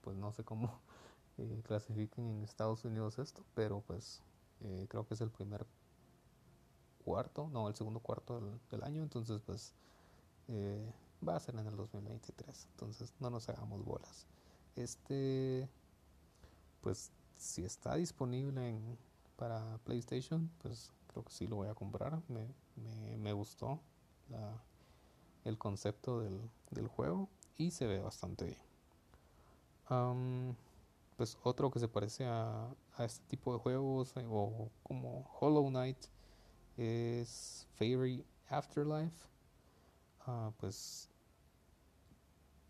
pues 0.00 0.16
no 0.16 0.32
sé 0.32 0.44
cómo 0.44 0.80
eh, 1.38 1.62
clasifiquen 1.64 2.26
en 2.26 2.44
Estados 2.44 2.84
Unidos 2.84 3.18
esto, 3.18 3.44
pero 3.54 3.82
pues 3.86 4.22
eh, 4.62 4.86
creo 4.88 5.06
que 5.06 5.14
es 5.14 5.20
el 5.20 5.30
primer 5.30 5.66
cuarto, 7.04 7.48
no, 7.52 7.68
el 7.68 7.74
segundo 7.74 8.00
cuarto 8.00 8.58
del, 8.70 8.82
año, 8.82 9.02
entonces 9.02 9.40
pues 9.44 9.74
eh, 10.48 10.92
va 11.26 11.36
a 11.36 11.40
ser 11.40 11.54
en 11.56 11.66
el 11.66 11.76
2023, 11.76 12.66
entonces 12.72 13.12
no 13.20 13.28
nos 13.28 13.48
hagamos 13.48 13.84
bolas. 13.84 14.26
Este, 14.74 15.68
pues 16.80 17.10
si 17.36 17.64
está 17.64 17.94
disponible 17.96 18.68
en, 18.68 18.98
para 19.38 19.78
PlayStation, 19.84 20.50
pues 20.62 20.92
creo 21.06 21.24
que 21.24 21.32
sí 21.32 21.46
lo 21.46 21.56
voy 21.56 21.68
a 21.68 21.74
comprar, 21.74 22.20
me, 22.28 22.46
me, 23.16 23.32
gustó 23.32 23.80
el 25.44 25.56
concepto 25.56 26.20
del, 26.20 26.88
juego 26.88 27.28
y 27.56 27.70
se 27.70 27.86
ve 27.86 28.00
bastante 28.00 28.44
bien. 28.44 28.60
pues 31.16 31.38
otro 31.42 31.70
que 31.70 31.78
se 31.78 31.88
parece 31.88 32.26
a, 32.26 32.68
a, 32.96 33.04
este 33.04 33.24
tipo 33.28 33.52
de 33.52 33.60
juegos 33.60 34.16
eh, 34.16 34.26
o 34.28 34.68
como 34.82 35.30
Hollow 35.40 35.68
Knight 35.68 35.98
es 36.76 37.66
Fairy 37.74 38.24
Afterlife. 38.48 39.28
Ah, 40.26 40.52
pues 40.58 41.08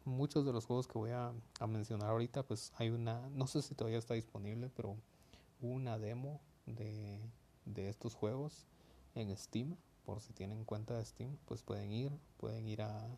muchos 0.09 0.45
de 0.45 0.53
los 0.53 0.67
juegos 0.67 0.89
que 0.89 0.99
voy 0.99 1.11
a, 1.11 1.33
mencionar 1.67 2.11
ahorita, 2.11 2.43
pues 2.43 2.73
hay 2.77 2.91
una, 2.91 3.29
no 3.31 3.47
sé 3.47 3.63
si 3.63 3.75
todavía 3.75 3.99
está 3.99 4.15
disponible, 4.15 4.71
pero 4.75 4.97
una 5.61 5.99
demo 5.99 6.41
de, 6.75 7.21
de 7.65 7.89
estos 7.89 8.15
juegos 8.15 8.67
en 9.15 9.37
Steam. 9.37 9.77
Por 10.05 10.21
si 10.21 10.33
tienen 10.33 10.65
cuenta 10.65 10.97
de 10.97 11.05
Steam, 11.05 11.37
pues 11.45 11.63
pueden 11.63 11.93
ir, 11.93 12.13
pueden 12.39 12.67
ir 12.67 12.83
a, 12.83 13.09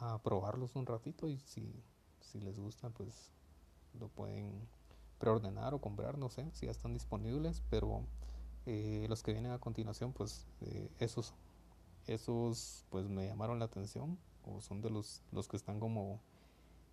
a 0.00 0.18
probarlos 0.22 0.76
un 0.76 0.86
ratito 0.86 1.28
y 1.28 1.38
si, 1.38 1.72
si 2.20 2.40
les 2.40 2.58
gusta, 2.58 2.90
pues 2.90 3.32
lo 3.98 4.08
pueden 4.08 4.68
preordenar 5.18 5.74
o 5.74 5.80
comprar, 5.80 6.18
no 6.18 6.28
sé 6.28 6.48
si 6.52 6.66
ya 6.66 6.72
están 6.72 6.92
disponibles, 6.92 7.62
pero 7.70 8.02
eh, 8.66 9.06
los 9.08 9.22
que 9.22 9.32
vienen 9.32 9.52
a 9.52 9.58
continuación, 9.58 10.12
pues 10.12 10.46
eh, 10.60 10.88
esos, 10.98 11.34
esos 12.06 12.84
pues 12.90 13.08
me 13.08 13.26
llamaron 13.26 13.58
la 13.58 13.64
atención 13.64 14.18
o 14.44 14.60
son 14.60 14.80
de 14.80 14.90
los, 14.90 15.22
los 15.32 15.48
que 15.48 15.56
están 15.56 15.80
como 15.80 16.20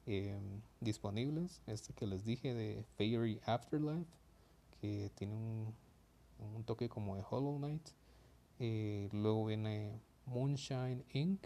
em, 0.05 0.61
disponibles. 0.79 1.61
Este 1.67 1.93
que 1.93 2.07
les 2.07 2.25
dije 2.25 2.53
de 2.53 2.83
Fairy 2.97 3.39
Afterlife, 3.45 4.09
que 4.81 5.11
tiene 5.15 5.33
un, 5.33 5.73
un 6.55 6.63
toque 6.63 6.89
como 6.89 7.15
de 7.15 7.23
Hollow 7.29 7.57
Knight. 7.57 7.89
Eh, 8.59 9.09
luego 9.11 9.45
viene 9.45 9.99
Moonshine 10.25 11.03
Inc., 11.13 11.45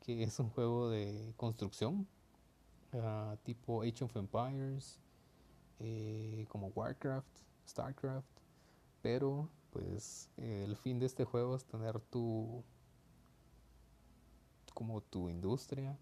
que 0.00 0.22
es 0.24 0.38
un 0.38 0.50
juego 0.50 0.90
de 0.90 1.32
construcción 1.36 2.06
ah, 2.94 3.36
tipo 3.44 3.82
Age 3.82 4.04
of 4.04 4.16
Empires, 4.16 4.98
como 6.48 6.68
Warcraft, 6.68 7.26
Starcraft 7.66 8.42
pero 9.02 9.48
pues 9.72 10.30
el 10.36 10.76
fin 10.76 10.98
de 10.98 11.06
este 11.06 11.24
juego 11.24 11.56
es 11.56 11.64
tener 11.64 11.98
tu 12.00 12.62
como 14.72 15.02
tu 15.02 15.28
industria 15.28 15.98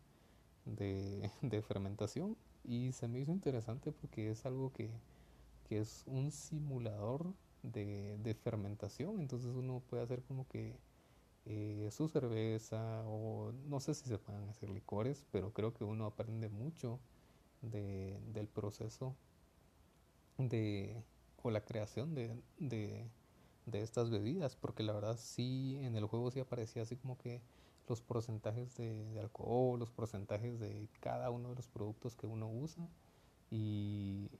de, 0.64 1.30
de 1.42 1.62
fermentación 1.62 2.36
y 2.62 2.92
se 2.92 3.08
me 3.08 3.18
hizo 3.18 3.32
interesante 3.32 3.90
porque 3.90 4.30
es 4.30 4.46
algo 4.46 4.72
que, 4.72 4.90
que 5.70 5.78
es 5.78 6.02
un 6.08 6.32
simulador 6.32 7.32
de, 7.62 8.18
de, 8.24 8.34
fermentación, 8.34 9.20
entonces 9.20 9.54
uno 9.54 9.80
puede 9.88 10.02
hacer 10.02 10.20
como 10.24 10.48
que 10.48 10.76
eh, 11.46 11.88
su 11.92 12.08
cerveza 12.08 13.04
o 13.06 13.52
no 13.68 13.78
sé 13.78 13.94
si 13.94 14.08
se 14.08 14.18
pueden 14.18 14.48
hacer 14.48 14.68
licores, 14.68 15.24
pero 15.30 15.52
creo 15.52 15.72
que 15.72 15.84
uno 15.84 16.06
aprende 16.06 16.48
mucho 16.48 16.98
de, 17.62 18.18
del 18.32 18.48
proceso 18.48 19.14
de 20.38 21.04
o 21.40 21.52
la 21.52 21.64
creación 21.64 22.16
de, 22.16 22.36
de, 22.58 23.08
de, 23.66 23.82
estas 23.82 24.10
bebidas, 24.10 24.56
porque 24.56 24.82
la 24.82 24.92
verdad 24.92 25.16
sí 25.20 25.78
en 25.82 25.94
el 25.94 26.06
juego 26.06 26.32
sí 26.32 26.40
aparecía 26.40 26.82
así 26.82 26.96
como 26.96 27.16
que 27.16 27.40
los 27.88 28.02
porcentajes 28.02 28.76
de, 28.76 29.04
de 29.12 29.20
alcohol, 29.20 29.78
los 29.78 29.92
porcentajes 29.92 30.58
de 30.58 30.88
cada 30.98 31.30
uno 31.30 31.50
de 31.50 31.54
los 31.54 31.68
productos 31.68 32.16
que 32.16 32.26
uno 32.26 32.50
usa 32.50 32.88
y, 33.52 34.30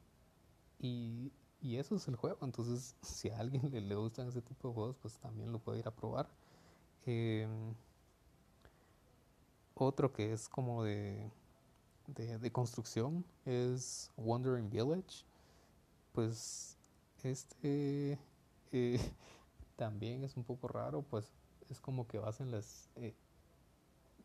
y, 0.80 1.30
y 1.60 1.76
eso 1.76 1.96
es 1.96 2.08
el 2.08 2.16
juego, 2.16 2.38
entonces 2.42 2.96
si 3.02 3.28
a 3.30 3.38
alguien 3.38 3.70
le, 3.70 3.80
le 3.80 3.94
gustan 3.94 4.28
ese 4.28 4.42
tipo 4.42 4.68
de 4.68 4.74
juegos 4.74 4.96
pues 5.00 5.18
también 5.18 5.52
lo 5.52 5.58
puede 5.58 5.80
ir 5.80 5.88
a 5.88 5.92
probar. 5.94 6.28
Eh, 7.06 7.46
otro 9.74 10.12
que 10.12 10.32
es 10.32 10.48
como 10.48 10.84
de, 10.84 11.30
de, 12.06 12.38
de, 12.38 12.52
construcción 12.52 13.24
es 13.46 14.10
Wandering 14.16 14.68
Village. 14.68 15.24
Pues 16.12 16.76
este 17.22 18.18
eh, 18.72 19.00
también 19.76 20.24
es 20.24 20.36
un 20.36 20.44
poco 20.44 20.68
raro, 20.68 21.02
pues 21.02 21.30
es 21.70 21.80
como 21.80 22.06
que 22.06 22.18
vas 22.18 22.40
en 22.40 22.50
las... 22.50 22.88
Eh, 22.96 23.14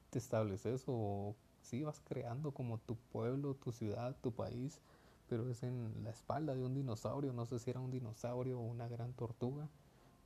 te 0.10 0.20
estableces 0.20 0.84
o 0.88 1.36
sí 1.62 1.84
vas 1.84 2.02
creando 2.06 2.52
como 2.52 2.78
tu 2.80 2.96
pueblo, 3.12 3.56
tu 3.56 3.72
ciudad, 3.72 4.16
tu 4.22 4.32
país, 4.32 4.80
pero 5.28 5.50
es 5.50 5.64
en 5.64 6.04
la 6.04 6.12
espalda 6.12 6.56
de 6.56 6.64
un 6.64 6.74
dinosaurio, 6.74 7.34
no 7.34 7.46
sé 7.46 7.60
si 7.60 7.70
era 7.70 7.80
un 7.80 7.92
dinosaurio 7.92 8.60
o 8.60 8.64
una 8.64 8.88
gran 8.88 9.14
tortuga 9.14 9.70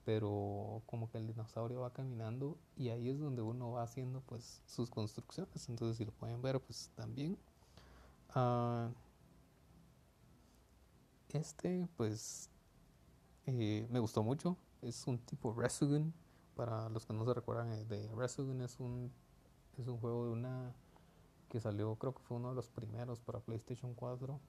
pero 0.09 0.81
como 0.87 1.07
que 1.11 1.19
el 1.19 1.27
dinosaurio 1.27 1.81
va 1.81 1.93
caminando 1.93 2.57
y 2.75 2.89
ahí 2.89 3.09
es 3.09 3.19
donde 3.19 3.43
uno 3.43 3.73
va 3.73 3.83
haciendo 3.83 4.21
pues 4.21 4.59
sus 4.65 4.89
construcciones. 4.89 5.69
Entonces 5.69 5.97
si 5.97 6.05
lo 6.05 6.11
pueden 6.11 6.41
ver 6.41 6.59
pues 6.59 6.89
también. 6.95 7.37
Uh, 8.35 8.91
este 11.29 11.87
pues 11.95 12.49
eh, 13.45 13.87
me 13.91 13.99
gustó 13.99 14.23
mucho. 14.23 14.57
Es 14.81 15.05
un 15.05 15.19
tipo 15.19 15.53
Resogun 15.53 16.11
para 16.55 16.89
los 16.89 17.05
que 17.05 17.13
no 17.13 17.23
se 17.23 17.35
recuerdan 17.35 17.71
eh, 17.71 17.85
de 17.85 18.07
Resogun 18.15 18.61
es 18.61 18.79
un 18.79 19.11
es 19.77 19.87
un 19.87 19.99
juego 19.99 20.25
de 20.25 20.31
una 20.31 20.73
que 21.49 21.59
salió 21.59 21.95
creo 21.97 22.15
que 22.15 22.23
fue 22.23 22.37
uno 22.37 22.49
de 22.49 22.55
los 22.55 22.67
primeros 22.69 23.19
para 23.19 23.41
PlayStation 23.41 23.93
4 23.93 24.39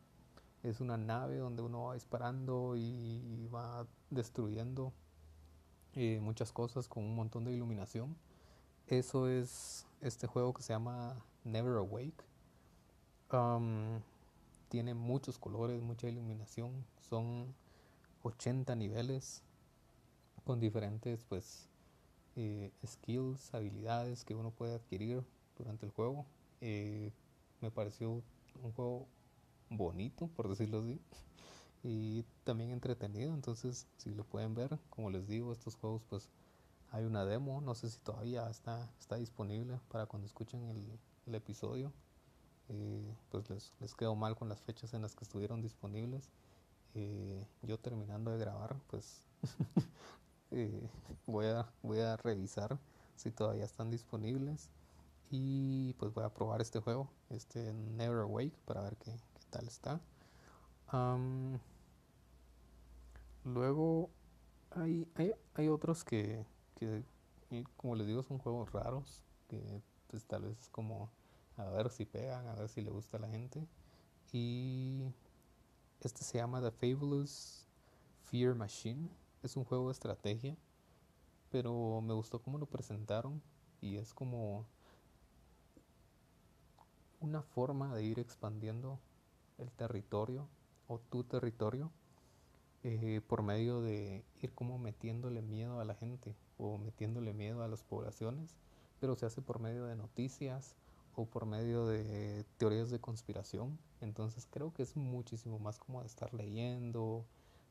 es 0.63 0.81
una 0.81 0.97
nave 0.97 1.39
donde 1.39 1.63
uno 1.63 1.85
va 1.85 1.95
disparando 1.95 2.77
y 2.77 3.49
va 3.53 3.87
destruyendo 4.11 4.93
eh, 5.95 6.21
muchas 6.21 6.53
cosas 6.53 6.87
con 6.87 7.05
un 7.05 7.17
montón 7.17 7.45
de 7.45 7.53
iluminación. 7.53 8.17
Eso 8.87 9.29
es 9.29 9.87
este 10.01 10.27
juego 10.27 10.55
que 10.55 10.63
se 10.63 10.73
llama 10.73 11.17
Never 11.45 11.77
Awake. 11.79 12.25
Um, 13.33 14.01
tiene 14.69 14.95
muchos 14.95 15.39
colores, 15.39 15.83
mucha 15.83 16.09
iluminación. 16.09 16.85
Son 17.09 17.55
80 18.23 18.77
niveles 18.77 19.43
con 20.45 20.61
diferentes 20.61 21.25
pues 21.25 21.69
eh, 22.37 22.73
skills, 22.87 23.53
habilidades 23.55 24.25
que 24.25 24.35
uno 24.35 24.51
puede 24.51 24.75
adquirir 24.75 25.25
durante 25.57 25.87
el 25.87 25.93
juego. 25.93 26.27
Eh, 26.61 27.13
me 27.61 27.71
pareció 27.71 28.23
un 28.63 28.73
juego 28.75 29.09
bonito, 29.71 30.29
por 30.29 30.49
decirlo 30.49 30.81
así 30.81 31.01
y 31.83 32.25
también 32.45 32.71
entretenido. 32.71 33.35
Entonces, 33.35 33.87
si 33.97 34.15
lo 34.15 34.25
pueden 34.25 34.55
ver, 34.55 34.79
como 34.91 35.11
les 35.11 35.27
digo, 35.29 35.53
estos 35.53 35.77
juegos, 35.77 36.03
pues 36.09 36.29
hay 36.91 37.05
una 37.05 37.25
demo. 37.25 37.61
No 37.61 37.75
sé 37.75 37.91
si 37.91 37.99
todavía 38.01 38.49
está, 38.51 38.91
está 38.99 39.17
disponible 39.17 39.81
para 39.91 40.07
cuando 40.07 40.27
escuchen 40.27 40.65
el, 40.69 40.99
el 41.27 41.35
episodio. 41.35 41.93
Eh, 42.69 43.17
pues 43.31 43.51
les, 43.51 43.73
les 43.81 43.95
quedo 43.95 44.15
mal 44.15 44.37
con 44.37 44.49
las 44.49 44.61
fechas 44.61 44.95
en 44.95 45.03
las 45.03 45.15
que 45.15 45.25
estuvieron 45.25 45.63
disponibles. 45.63 46.29
Eh, 46.95 47.47
yo 47.63 47.79
terminando 47.79 48.33
de 48.33 48.39
grabar, 48.39 48.77
pues 48.89 49.23
eh, 50.51 50.89
voy, 51.27 51.47
a, 51.47 51.67
voy 51.83 52.01
a 52.01 52.17
revisar 52.17 52.79
si 53.17 53.31
todavía 53.31 53.65
están 53.65 53.91
disponibles. 53.91 54.69
Y 55.33 55.95
pues 55.95 56.13
voy 56.13 56.25
a 56.25 56.35
probar 56.35 56.61
este 56.61 56.81
juego, 56.81 57.09
este 57.29 57.73
Never 57.73 58.23
Awake, 58.23 58.57
para 58.65 58.83
ver 58.83 58.97
qué 58.97 59.13
tal 59.51 59.69
está. 59.69 60.01
Luego 63.45 64.11
hay, 64.71 65.07
hay, 65.15 65.33
hay 65.55 65.69
otros 65.69 66.05
que, 66.05 66.45
que, 66.77 67.05
como 67.77 67.95
les 67.95 68.07
digo, 68.07 68.23
son 68.23 68.39
juegos 68.39 68.73
raros, 68.73 69.23
que 69.49 69.83
pues 70.09 70.25
tal 70.25 70.43
vez 70.43 70.59
es 70.59 70.69
como 70.69 71.11
a 71.57 71.65
ver 71.71 71.91
si 71.91 72.05
pegan, 72.05 72.47
a 72.49 72.55
ver 72.55 72.69
si 72.69 72.81
le 72.81 72.91
gusta 72.91 73.17
a 73.17 73.21
la 73.21 73.29
gente. 73.29 73.67
Y 74.33 75.03
este 76.01 76.25
se 76.25 76.39
llama 76.39 76.61
The 76.63 76.71
Fabulous 76.71 77.67
Fear 78.25 78.55
Machine. 78.55 79.09
Es 79.43 79.57
un 79.57 79.65
juego 79.65 79.87
de 79.87 79.93
estrategia, 79.93 80.57
pero 81.51 82.01
me 82.01 82.15
gustó 82.15 82.41
cómo 82.41 82.59
lo 82.59 82.67
presentaron 82.67 83.43
y 83.81 83.97
es 83.97 84.13
como 84.13 84.67
una 87.21 87.43
forma 87.43 87.95
de 87.95 88.05
ir 88.05 88.19
expandiendo 88.19 88.99
el 89.61 89.71
territorio 89.71 90.49
o 90.89 90.99
tu 90.99 91.25
territorio 91.25 91.91
eh, 92.83 93.21
por 93.27 93.43
medio 93.43 93.83
de 93.83 94.25
ir 94.41 94.53
como 94.53 94.79
metiéndole 94.79 95.43
miedo 95.43 95.81
a 95.81 95.85
la 95.85 95.95
gente 95.95 96.35
o 96.59 96.79
metiéndole 96.79 97.33
miedo 97.35 97.63
a 97.63 97.69
las 97.69 97.83
poblaciones, 97.83 98.57
pero 99.01 99.17
se 99.17 99.27
hace 99.27 99.43
por 99.43 99.61
medio 99.61 99.85
de 99.85 99.97
noticias 99.97 100.75
o 101.15 101.27
por 101.27 101.45
medio 101.45 101.87
de 101.87 102.45
teorías 102.57 102.91
de 102.91 102.99
conspiración. 102.99 103.79
Entonces 104.01 104.47
creo 104.51 104.73
que 104.73 104.83
es 104.83 104.97
muchísimo 104.97 105.59
más 105.59 105.79
como 105.79 106.01
de 106.01 106.07
estar 106.07 106.33
leyendo, 106.33 107.27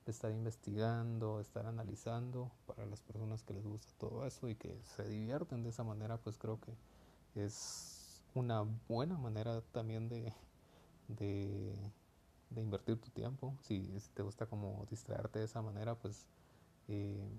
de 0.05 0.11
estar 0.11 0.31
investigando, 0.31 1.37
de 1.37 1.43
estar 1.43 1.65
analizando 1.65 2.51
para 2.67 2.85
las 2.85 3.01
personas 3.01 3.43
que 3.43 3.53
les 3.53 3.65
gusta 3.65 3.91
todo 3.97 4.25
eso 4.25 4.47
y 4.47 4.55
que 4.55 4.79
se 4.95 5.07
divierten 5.07 5.63
de 5.63 5.69
esa 5.69 5.83
manera, 5.83 6.17
pues 6.17 6.37
creo 6.37 6.59
que 6.59 6.73
es 7.35 8.21
una 8.35 8.65
buena 8.87 9.17
manera 9.17 9.61
también 9.71 10.07
de, 10.07 10.33
de 11.09 11.75
de 12.49 12.61
invertir 12.61 12.99
tu 12.99 13.09
tiempo. 13.11 13.55
Si, 13.61 13.81
te 14.13 14.23
gusta 14.23 14.45
como 14.45 14.85
distraerte 14.89 15.39
de 15.39 15.45
esa 15.45 15.61
manera, 15.61 15.95
pues 15.95 16.25
eh, 16.87 17.29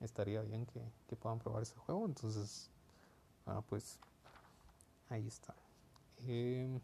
estaría 0.00 0.42
bien 0.42 0.66
que, 0.66 0.82
que, 1.06 1.16
puedan 1.16 1.38
probar 1.38 1.62
ese 1.62 1.76
juego. 1.76 2.06
Entonces, 2.06 2.70
ah, 3.46 3.62
pues 3.68 3.98
ahí 5.08 5.26
está. 5.26 5.54
Eh, 6.26 6.80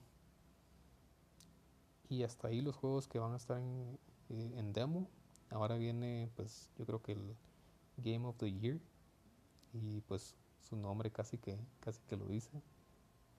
y 2.09 2.23
hasta 2.23 2.49
ahí 2.49 2.61
los 2.61 2.77
juegos 2.77 3.09
que 3.09 3.19
van 3.19 3.33
a 3.33 3.37
estar 3.37 3.59
en, 3.59 3.99
eh, 4.31 4.53
en, 4.57 4.73
demo. 4.73 5.09
Ahora 5.51 5.77
viene, 5.77 6.31
pues 6.37 6.71
yo 6.77 6.87
creo 6.87 7.03
que 7.03 7.13
el 7.13 7.37
Game 7.99 8.27
of 8.27 8.37
the 8.39 8.51
Year. 8.53 8.81
Y 9.73 10.01
pues 10.03 10.37
su 10.61 10.77
nombre 10.77 11.11
casi 11.11 11.37
que, 11.37 11.59
casi 11.81 12.01
que 12.05 12.17
lo 12.17 12.27
dice. 12.27 12.63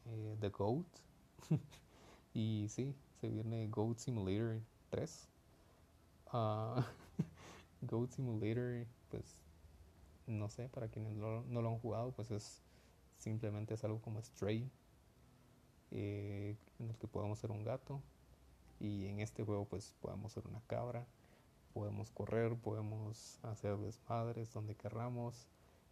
Eh, 0.05 0.37
the 0.39 0.49
Goat. 0.49 0.85
y 2.35 2.67
sí, 2.69 2.93
se 3.21 3.29
viene 3.29 3.67
Goat 3.69 3.97
Simulator 3.97 4.61
3. 4.91 5.27
Uh, 6.33 6.81
Goat 7.81 8.11
Simulator, 8.11 8.85
pues 9.09 9.41
no 10.27 10.49
sé, 10.49 10.67
para 10.67 10.89
quienes 10.89 11.15
lo, 11.15 11.43
no 11.43 11.61
lo 11.61 11.69
han 11.69 11.79
jugado, 11.79 12.11
pues 12.11 12.29
es 12.31 12.61
simplemente 13.17 13.73
algo 13.83 14.01
como 14.01 14.21
Stray, 14.21 14.69
eh, 15.91 16.57
en 16.79 16.89
el 16.89 16.97
que 16.97 17.07
podemos 17.07 17.39
ser 17.39 17.51
un 17.51 17.63
gato. 17.63 18.01
Y 18.81 19.05
en 19.07 19.21
este 19.21 19.43
juego, 19.45 19.65
pues 19.65 19.95
podemos 20.01 20.33
ser 20.33 20.45
una 20.45 20.59
cabra, 20.67 21.07
podemos 21.73 22.11
correr, 22.11 22.53
podemos 22.57 23.39
hacer 23.43 23.77
desmadres 23.77 24.51
donde 24.51 24.75
querramos, 24.75 25.47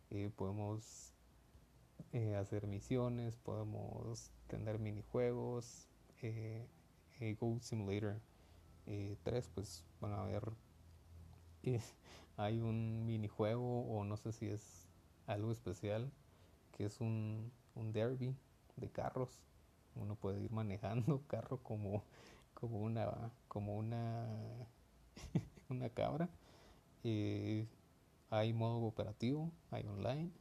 eh, 0.10 0.30
podemos 0.36 1.14
eh, 2.12 2.36
hacer 2.36 2.68
misiones, 2.68 3.38
podemos 3.38 4.30
tener 4.48 4.78
minijuegos. 4.78 5.88
Eh, 6.24 6.66
eh, 7.20 7.36
Goat 7.40 7.62
Simulator 7.62 8.20
eh, 8.88 9.18
3, 9.24 9.50
pues 9.54 9.84
van 10.00 10.14
a 10.14 10.24
ver, 10.24 10.42
eh, 11.64 11.82
hay 12.38 12.60
un 12.60 13.06
minijuego 13.06 13.82
o 13.86 14.04
no 14.04 14.18
sé 14.18 14.32
si 14.32 14.48
es 14.48 14.88
algo 15.28 15.52
especial, 15.52 16.12
que 16.72 16.86
es 16.86 17.02
un, 17.02 17.52
un 17.76 17.94
derby 17.94 18.36
de 18.78 18.90
carros. 18.90 19.42
Uno 19.96 20.16
puede 20.16 20.42
ir 20.42 20.52
manejando 20.52 21.22
carro 21.28 21.58
como, 21.62 22.04
como 22.54 22.80
una, 22.82 23.32
como 23.48 23.78
una, 23.78 24.28
una 25.70 25.90
cabra. 25.90 26.30
Eh, 27.04 27.68
hay 28.30 28.54
modo 28.54 28.82
operativo, 28.86 29.52
hay 29.72 29.86
online. 29.86 30.32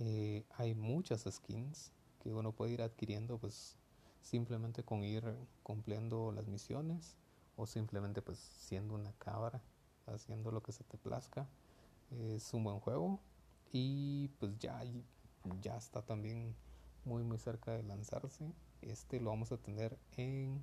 Eh, 0.00 0.44
hay 0.56 0.74
muchas 0.74 1.24
skins 1.30 1.92
que 2.20 2.32
uno 2.32 2.52
puede 2.52 2.72
ir 2.72 2.82
adquiriendo 2.82 3.38
pues 3.38 3.76
simplemente 4.24 4.82
con 4.82 5.04
ir 5.04 5.22
cumpliendo 5.62 6.32
las 6.32 6.48
misiones 6.48 7.14
o 7.56 7.66
simplemente 7.66 8.22
pues 8.22 8.38
siendo 8.38 8.94
una 8.94 9.12
cabra 9.18 9.60
haciendo 10.06 10.50
lo 10.50 10.62
que 10.62 10.72
se 10.72 10.82
te 10.84 10.98
plazca 10.98 11.46
es 12.10 12.52
un 12.54 12.64
buen 12.64 12.80
juego. 12.80 13.20
Y 13.72 14.28
pues 14.40 14.58
ya 14.58 14.82
ya 15.60 15.76
está 15.76 16.02
también 16.02 16.54
muy 17.04 17.22
muy 17.22 17.38
cerca 17.38 17.72
de 17.72 17.82
lanzarse. 17.82 18.50
Este 18.82 19.20
lo 19.20 19.30
vamos 19.30 19.52
a 19.52 19.58
tener 19.58 19.98
en 20.16 20.62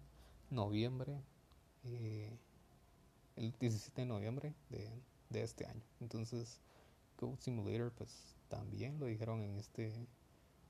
noviembre 0.50 1.22
eh, 1.84 2.32
el 3.36 3.54
17 3.60 4.02
de 4.02 4.08
noviembre 4.08 4.56
de, 4.70 4.90
de 5.30 5.44
este 5.44 5.66
año. 5.66 5.84
Entonces 6.00 6.60
Goat 7.20 7.40
Simulator 7.40 7.92
pues 7.92 8.36
también 8.50 9.00
lo 9.00 9.06
dijeron 9.06 9.42
en 9.44 9.58
este 9.58 9.94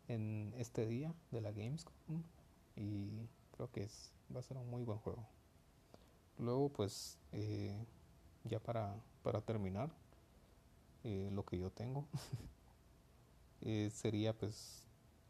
en 0.07 0.53
este 0.57 0.85
día 0.87 1.13
de 1.31 1.41
la 1.41 1.51
Gamescom 1.51 2.23
y 2.81 3.29
creo 3.51 3.71
que 3.71 3.83
es, 3.83 4.11
va 4.35 4.39
a 4.39 4.43
ser 4.43 4.57
un 4.57 4.69
muy 4.69 4.83
buen 4.83 4.97
juego. 4.99 5.25
Luego 6.37 6.69
pues 6.69 7.17
eh, 7.31 7.85
ya 8.43 8.59
para, 8.59 8.95
para 9.21 9.41
terminar 9.41 9.91
eh, 11.03 11.29
lo 11.31 11.45
que 11.45 11.59
yo 11.59 11.69
tengo 11.69 12.07
eh, 13.61 13.89
sería 13.93 14.33
pues 14.33 14.87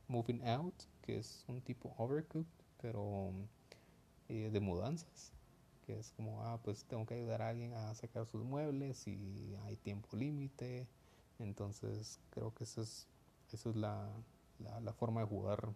Moving 0.08 0.48
Out 0.48 0.76
que 1.02 1.18
es 1.18 1.44
un 1.48 1.62
tipo 1.62 1.94
Overcooked 1.98 2.48
pero 2.82 3.34
de 4.28 4.60
mudanzas 4.62 5.34
que 5.86 6.00
es 6.00 6.14
como 6.14 6.42
ah 6.44 6.58
pues 6.64 6.86
tengo 6.86 7.06
que 7.06 7.16
ayudar 7.16 7.42
a 7.42 7.50
alguien 7.50 7.74
a 7.74 7.94
sacar 7.96 8.26
sus 8.26 8.46
muebles 8.46 9.06
y 9.08 9.58
hay 9.66 9.76
tiempo 9.76 10.16
límite 10.16 10.88
entonces 11.40 12.20
creo 12.30 12.54
que 12.54 12.64
eso 12.64 12.82
es, 12.82 13.08
eso 13.52 13.72
es 13.72 13.76
la, 13.76 14.10
la, 14.60 14.94
forma 14.94 15.22
de 15.22 15.28
jugar 15.28 15.74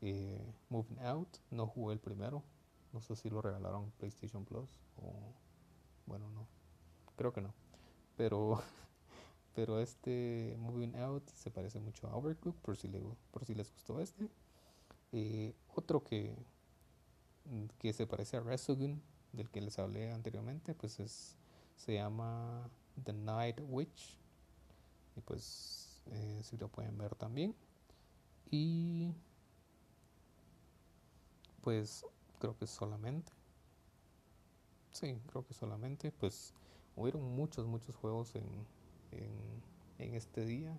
Moving 0.00 0.98
Out. 1.00 1.28
No 1.50 1.66
jugué 1.66 1.94
el 1.94 2.00
primero. 2.00 2.42
No 2.92 3.00
sé 3.00 3.16
si 3.16 3.28
lo 3.28 3.42
regalaron 3.42 3.90
PlayStation 3.98 4.44
Plus 4.44 4.70
o 4.96 5.12
bueno 6.06 6.28
no. 6.30 6.46
Creo 7.16 7.32
que 7.32 7.40
no. 7.40 7.54
Pero 8.16 8.62
pero 9.56 9.80
este 9.80 10.54
Moving 10.58 10.96
Out 10.96 11.28
se 11.30 11.50
parece 11.50 11.80
mucho 11.80 12.06
a 12.08 12.14
Overcooked 12.14 12.60
por 12.60 12.76
si, 12.76 12.88
le, 12.88 13.02
por 13.30 13.44
si 13.46 13.54
les 13.54 13.72
gustó 13.72 14.00
este. 14.00 14.28
Eh, 15.12 15.54
otro 15.74 16.04
que, 16.04 16.36
que 17.78 17.94
se 17.94 18.06
parece 18.06 18.36
a 18.36 18.40
Resogun, 18.40 19.02
del 19.32 19.48
que 19.50 19.62
les 19.62 19.78
hablé 19.78 20.12
anteriormente, 20.12 20.74
pues 20.74 21.00
es, 21.00 21.36
se 21.74 21.94
llama 21.94 22.68
The 23.02 23.14
Night 23.14 23.60
Witch 23.66 24.18
y 25.16 25.20
pues 25.22 26.02
eh, 26.10 26.40
si 26.42 26.58
lo 26.58 26.68
pueden 26.68 26.98
ver 26.98 27.14
también 27.14 27.54
y 28.50 29.14
pues 31.66 32.06
creo 32.38 32.56
que 32.56 32.68
solamente. 32.68 33.32
Sí 34.92 35.18
creo 35.26 35.44
que 35.44 35.52
solamente 35.52 36.12
pues 36.12 36.54
hubieron 36.94 37.24
muchos 37.34 37.66
muchos 37.66 37.96
juegos 37.96 38.36
en, 38.36 38.46
en, 39.98 40.14
este 40.14 40.46
día. 40.46 40.78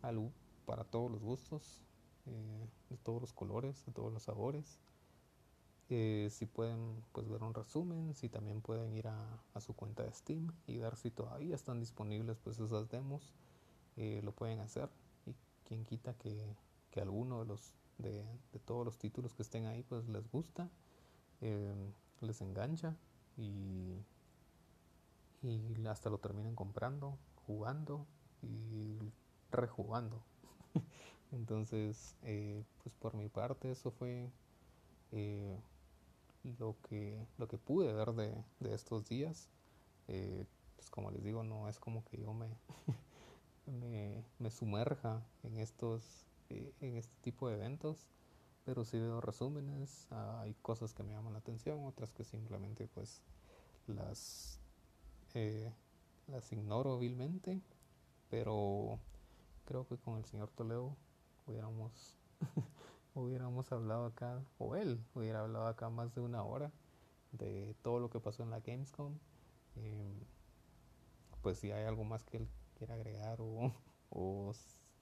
Algo 0.00 0.32
para 0.64 0.84
todos 0.84 1.10
los 1.10 1.22
gustos 1.22 1.82
eh, 2.24 2.66
de 2.88 2.96
todos 2.96 3.20
los 3.20 3.34
colores 3.34 3.84
de 3.84 3.92
todos 3.92 4.10
los 4.10 4.22
sabores. 4.22 4.78
Eh, 5.90 6.28
si 6.30 6.46
pueden 6.46 7.04
pues 7.12 7.28
ver 7.28 7.42
un 7.42 7.52
resumen 7.52 8.14
si 8.14 8.30
también 8.30 8.62
pueden 8.62 8.94
ir 8.94 9.08
a, 9.08 9.44
a, 9.52 9.60
su 9.60 9.74
cuenta 9.74 10.04
de 10.04 10.12
Steam 10.14 10.54
y 10.66 10.78
ver 10.78 10.96
si 10.96 11.10
todavía 11.10 11.54
están 11.54 11.80
disponibles 11.80 12.38
pues 12.38 12.58
esas 12.58 12.88
demos 12.88 13.34
eh, 13.98 14.22
lo 14.24 14.32
pueden 14.32 14.60
hacer. 14.60 14.88
Y 15.26 15.34
quien 15.68 15.84
quita 15.84 16.14
que, 16.14 16.56
que 16.90 17.02
alguno 17.02 17.40
de 17.40 17.44
los 17.44 17.74
de, 17.98 18.24
todos 18.64 18.84
los 18.84 18.98
títulos 18.98 19.34
que 19.34 19.42
estén 19.42 19.66
ahí 19.66 19.82
pues 19.82 20.08
les 20.08 20.30
gusta 20.30 20.70
eh, 21.40 21.74
les 22.20 22.40
engancha 22.40 22.96
y, 23.36 23.98
y 25.42 25.86
hasta 25.86 26.10
lo 26.10 26.18
terminen 26.18 26.54
comprando 26.54 27.18
jugando 27.46 28.06
y 28.42 28.98
rejugando. 29.50 30.22
Entonces 31.32 32.16
eh, 32.22 32.64
pues 32.82 32.94
por 32.94 33.14
mi 33.14 33.28
parte 33.28 33.70
eso 33.70 33.90
fue 33.90 34.30
lo 36.58 36.76
que 36.88 37.24
lo 37.38 37.46
que 37.46 37.56
pude 37.56 37.92
ver 37.92 38.12
de, 38.14 38.34
de 38.60 38.74
estos 38.74 39.04
días. 39.06 39.48
Pues 40.06 40.90
como 40.90 41.10
les 41.10 41.22
digo 41.22 41.44
no 41.44 41.68
es 41.68 41.78
como 41.78 42.04
que 42.04 42.18
yo 42.18 42.32
me 42.32 42.48
me, 43.66 44.24
me 44.38 44.50
sumerja 44.50 45.22
en 45.42 45.58
estos 45.58 46.02
eh, 46.02 46.33
en 46.80 46.96
este 46.96 47.14
tipo 47.22 47.48
de 47.48 47.54
eventos 47.54 48.06
pero 48.64 48.84
si 48.84 48.98
veo 48.98 49.20
resúmenes 49.20 50.06
ah, 50.10 50.40
hay 50.42 50.54
cosas 50.62 50.94
que 50.94 51.02
me 51.02 51.12
llaman 51.12 51.32
la 51.32 51.38
atención 51.40 51.84
otras 51.84 52.12
que 52.12 52.24
simplemente 52.24 52.86
pues 52.88 53.22
las 53.86 54.60
eh, 55.34 55.72
las 56.28 56.52
ignoro 56.52 56.98
vilmente 56.98 57.60
pero 58.30 58.98
creo 59.64 59.86
que 59.86 59.96
con 59.98 60.18
el 60.18 60.24
señor 60.24 60.50
Toledo 60.50 60.96
hubiéramos 61.46 62.18
hubiéramos 63.14 63.70
hablado 63.72 64.06
acá 64.06 64.42
o 64.58 64.76
él 64.76 65.04
hubiera 65.14 65.40
hablado 65.40 65.66
acá 65.66 65.88
más 65.90 66.14
de 66.14 66.20
una 66.20 66.42
hora 66.42 66.72
de 67.38 67.74
todo 67.82 67.98
lo 68.00 68.10
que 68.10 68.20
pasó 68.20 68.42
en 68.42 68.50
la 68.50 68.60
Gamescom. 68.60 69.18
Em, 69.76 70.20
pues 71.42 71.58
si 71.58 71.72
hay 71.72 71.84
algo 71.84 72.04
más 72.04 72.24
que 72.24 72.38
él 72.38 72.48
quiera 72.78 72.94
agregar 72.94 73.40
o, 73.40 73.72
o 74.10 74.52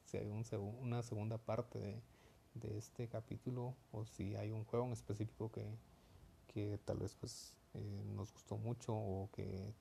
si 0.04 0.16
hay 0.16 0.28
un, 0.28 0.44
una 0.80 1.02
segunda 1.02 1.38
parte 1.38 2.02
de, 2.54 2.78
este 2.78 3.08
capítulo 3.08 3.74
o 3.92 4.04
si 4.04 4.36
hay 4.36 4.50
un 4.50 4.64
juego 4.64 4.86
en 4.86 4.92
específico 4.92 5.50
que, 5.50 6.78
tal 6.84 6.98
vez 6.98 7.14
pues 7.14 7.54
eh, 7.74 8.02
nos 8.14 8.30
gustó 8.32 8.58
mucho 8.58 8.94
o 8.94 9.30
que 9.32 9.72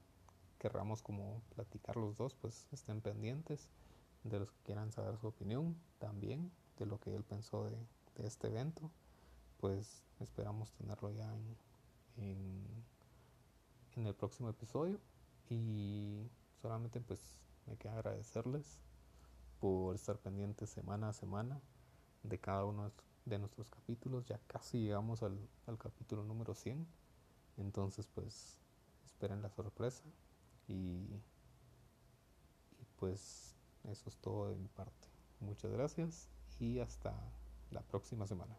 querramos 0.58 1.02
como 1.02 1.42
platicar 1.54 1.98
los 1.98 2.16
dos 2.18 2.34
pues 2.36 2.68
estén 2.72 3.02
pendientes 3.02 3.68
de 4.24 4.40
los 4.40 4.52
que 4.52 4.62
quieran 4.64 4.92
saber 4.92 5.18
su 5.18 5.28
opinión 5.28 5.76
también 6.00 6.50
de 6.78 6.86
lo 6.86 6.98
que 7.00 7.14
él 7.14 7.24
pensó 7.26 7.66
de, 7.66 7.76
de 8.16 8.28
este 8.28 8.48
evento 8.48 8.90
pues 9.60 10.04
esperamos 10.20 10.72
tenerlo 10.72 11.12
ya 11.12 11.32
en, 11.34 11.58
en, 12.18 12.84
en 13.96 14.08
el 14.08 14.16
próximo 14.16 14.50
episodio. 14.50 15.00
Y 15.50 16.30
solamente 16.62 17.00
pues 17.02 17.20
me 17.68 17.78
queda 17.78 17.94
agradecerles 17.94 18.80
por 19.62 19.96
estar 19.96 20.18
pendientes 20.18 20.72
semana 20.72 21.10
a 21.10 21.14
semana 21.14 21.62
de 22.24 22.40
cada 22.40 22.66
uno 22.66 22.92
de 23.26 23.40
nuestros 23.40 23.70
capítulos. 23.70 24.28
Ya 24.28 24.40
casi 24.48 24.80
llegamos 24.80 25.24
al, 25.24 25.38
capítulo 25.78 26.24
número 26.24 26.56
100. 26.56 26.86
Entonces 27.58 28.08
pues 28.08 28.58
esperen 29.06 29.42
la 29.42 29.52
sorpresa 29.52 30.04
y, 30.68 31.22
y 32.80 32.86
pues 32.98 33.56
eso 33.84 34.10
es 34.10 34.18
todo 34.18 34.50
de 34.50 34.56
mi 34.56 34.68
parte. 34.68 35.08
Muchas 35.40 35.72
gracias 35.72 36.30
y 36.60 36.80
hasta 36.80 37.14
la 37.70 37.82
próxima 37.82 38.28
semana. 38.28 38.58